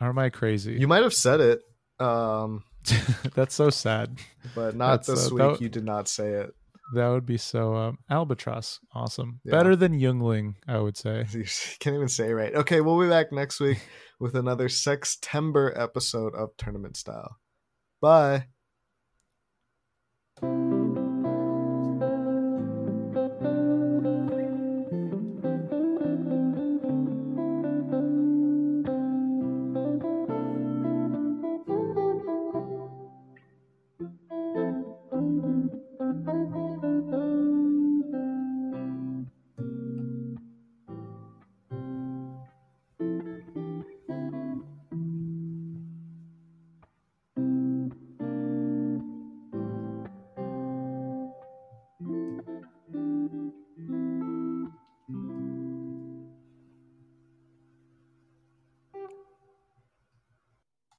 [0.00, 0.74] or am I crazy?
[0.74, 1.60] You might have said it.
[2.00, 2.64] Um,
[3.34, 4.18] That's so sad.
[4.54, 5.60] But not That's, this uh, week.
[5.60, 6.50] you did not say it.
[6.94, 8.80] That would be so um, albatross.
[8.94, 9.40] Awesome.
[9.44, 9.52] Yeah.
[9.52, 11.26] Better than Jungling, I would say.
[11.32, 11.44] You
[11.80, 12.54] can't even say right.
[12.54, 13.86] Okay, we'll be back next week
[14.20, 17.36] with another Sextember episode of Tournament Style.
[18.00, 18.46] Bye.